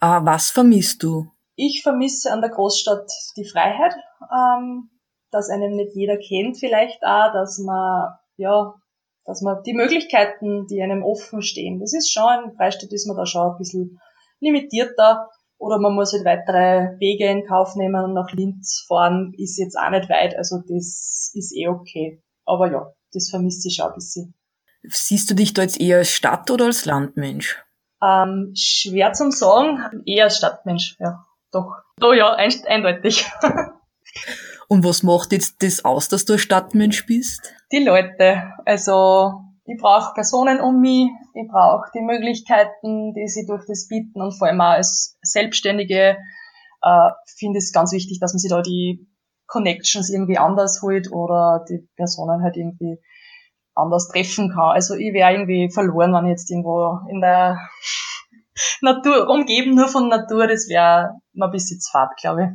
Äh, 0.00 0.20
was 0.24 0.50
vermisst 0.50 1.02
du? 1.02 1.33
Ich 1.56 1.82
vermisse 1.82 2.32
an 2.32 2.40
der 2.40 2.50
Großstadt 2.50 3.10
die 3.36 3.44
Freiheit, 3.44 3.94
ähm, 4.32 4.90
dass 5.30 5.50
einem 5.50 5.76
nicht 5.76 5.94
jeder 5.94 6.16
kennt 6.16 6.58
vielleicht 6.58 7.02
auch, 7.02 7.32
dass 7.32 7.58
man, 7.58 8.14
ja, 8.36 8.74
dass 9.24 9.40
man 9.40 9.62
die 9.64 9.74
Möglichkeiten, 9.74 10.66
die 10.66 10.82
einem 10.82 11.02
offen 11.02 11.42
stehen, 11.42 11.80
das 11.80 11.94
ist 11.94 12.12
schon, 12.12 12.44
in 12.44 12.56
Freistadt 12.56 12.92
ist 12.92 13.06
man 13.06 13.16
da 13.16 13.24
schon 13.24 13.52
ein 13.52 13.58
bisschen 13.58 14.00
limitierter 14.40 15.28
oder 15.58 15.78
man 15.78 15.94
muss 15.94 16.12
halt 16.12 16.24
weitere 16.24 16.98
Wege 16.98 17.26
in 17.28 17.46
Kauf 17.46 17.76
nehmen 17.76 18.04
und 18.04 18.14
nach 18.14 18.32
Linz 18.32 18.84
fahren 18.88 19.32
ist 19.38 19.58
jetzt 19.58 19.76
auch 19.78 19.90
nicht 19.90 20.08
weit, 20.10 20.36
also 20.36 20.58
das 20.58 21.30
ist 21.34 21.54
eh 21.56 21.68
okay. 21.68 22.22
Aber 22.44 22.70
ja, 22.70 22.92
das 23.12 23.30
vermisse 23.30 23.68
ich 23.68 23.76
schon 23.76 23.86
ein 23.86 23.94
bisschen. 23.94 24.34
Siehst 24.82 25.30
du 25.30 25.34
dich 25.34 25.54
da 25.54 25.62
jetzt 25.62 25.80
eher 25.80 25.98
als 25.98 26.10
Stadt- 26.10 26.50
oder 26.50 26.66
als 26.66 26.84
Landmensch? 26.84 27.64
Ähm, 28.02 28.52
schwer 28.54 29.14
zum 29.14 29.30
sagen, 29.30 30.02
eher 30.04 30.24
als 30.24 30.36
Stadtmensch, 30.36 30.96
ja 30.98 31.24
doch. 31.54 31.72
Oh 32.02 32.12
ja, 32.12 32.32
ein, 32.34 32.52
eindeutig. 32.66 33.30
Und 34.68 34.84
was 34.84 35.02
macht 35.02 35.32
jetzt 35.32 35.62
das 35.62 35.84
aus, 35.84 36.08
dass 36.08 36.24
du 36.24 36.34
ein 36.34 36.38
Stadtmensch 36.38 37.06
bist? 37.06 37.52
Die 37.70 37.84
Leute. 37.84 38.52
Also 38.64 39.32
ich 39.66 39.78
brauche 39.80 40.14
Personen 40.14 40.60
um 40.60 40.80
mich, 40.80 41.08
ich 41.34 41.48
brauche 41.48 41.90
die 41.94 42.00
Möglichkeiten, 42.00 43.14
die 43.14 43.28
sie 43.28 43.46
durch 43.46 43.64
das 43.66 43.88
bieten 43.88 44.20
und 44.20 44.32
vor 44.32 44.48
allem 44.48 44.60
auch 44.60 44.74
als 44.74 45.18
Selbstständige 45.22 46.18
äh, 46.82 47.10
finde 47.38 47.58
ich 47.58 47.64
es 47.64 47.72
ganz 47.72 47.92
wichtig, 47.92 48.18
dass 48.20 48.34
man 48.34 48.38
sich 48.38 48.50
da 48.50 48.60
die 48.60 49.08
Connections 49.46 50.10
irgendwie 50.10 50.38
anders 50.38 50.80
holt 50.82 51.10
oder 51.12 51.64
die 51.68 51.88
Personen 51.96 52.42
halt 52.42 52.56
irgendwie 52.56 52.98
anders 53.74 54.08
treffen 54.08 54.50
kann. 54.50 54.70
Also 54.70 54.94
ich 54.94 55.12
wäre 55.12 55.32
irgendwie 55.32 55.70
verloren, 55.70 56.12
wenn 56.12 56.26
ich 56.26 56.30
jetzt 56.30 56.50
irgendwo 56.50 56.98
in 57.10 57.20
der 57.20 57.58
Natur, 58.80 59.28
umgeben 59.28 59.74
nur 59.74 59.88
von 59.88 60.08
Natur, 60.08 60.46
das 60.46 60.68
wäre 60.68 61.18
mal 61.32 61.46
ein 61.46 61.52
bisschen 61.52 61.80
zu 61.80 61.90
fad, 61.90 62.10
glaube 62.20 62.42
ich. 62.42 62.48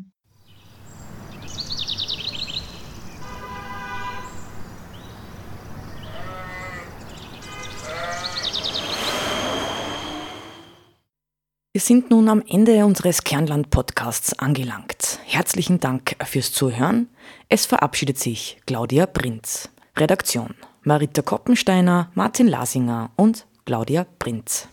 Wir 11.72 11.82
sind 11.82 12.10
nun 12.10 12.30
am 12.30 12.44
Ende 12.48 12.84
unseres 12.84 13.24
Kernland-Podcasts 13.24 14.38
angelangt. 14.40 15.20
Herzlichen 15.26 15.80
Dank 15.80 16.16
fürs 16.26 16.52
Zuhören. 16.52 17.10
Es 17.48 17.66
verabschiedet 17.66 18.18
sich 18.18 18.58
Claudia 18.66 19.06
Prinz. 19.06 19.70
Redaktion 19.96 20.56
Marita 20.84 21.22
Koppensteiner, 21.22 22.10
Martin 22.16 22.48
Lasinger 22.48 23.12
und 23.16 23.46
Claudia 23.66 24.06
Prinz. 24.18 24.68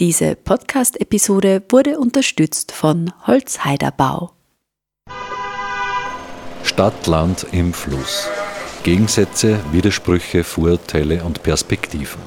Diese 0.00 0.34
Podcast-Episode 0.34 1.62
wurde 1.68 1.98
unterstützt 1.98 2.72
von 2.72 3.12
Holzheiderbau. 3.26 4.32
Stadt, 6.64 7.06
Land 7.06 7.46
im 7.52 7.74
Fluss. 7.74 8.26
Gegensätze, 8.82 9.60
Widersprüche, 9.72 10.42
Vorurteile 10.42 11.22
und 11.22 11.42
Perspektiven. 11.42 12.22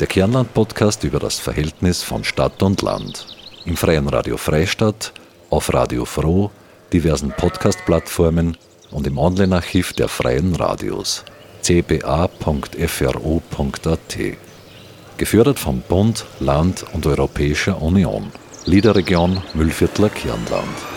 Der 0.00 0.06
Kernland-Podcast 0.06 1.04
über 1.04 1.18
das 1.18 1.38
Verhältnis 1.38 2.02
von 2.02 2.24
Stadt 2.24 2.62
und 2.62 2.80
Land. 2.80 3.26
Im 3.66 3.76
Freien 3.76 4.08
Radio 4.08 4.38
Freistadt, 4.38 5.12
auf 5.50 5.74
Radio 5.74 6.06
Froh, 6.06 6.50
diversen 6.90 7.32
Podcast-Plattformen 7.32 8.56
und 8.92 9.06
im 9.06 9.18
Online-Archiv 9.18 9.92
der 9.92 10.08
Freien 10.08 10.54
Radios 10.54 11.22
cba.fro.at. 11.60 12.34
Gefördert 15.16 15.58
vom 15.58 15.80
Bund, 15.80 16.26
Land 16.40 16.84
und 16.92 17.06
Europäischer 17.06 17.80
Union. 17.80 18.32
Liederregion 18.64 19.42
Müllviertler 19.54 20.08
Kirnland. 20.08 20.93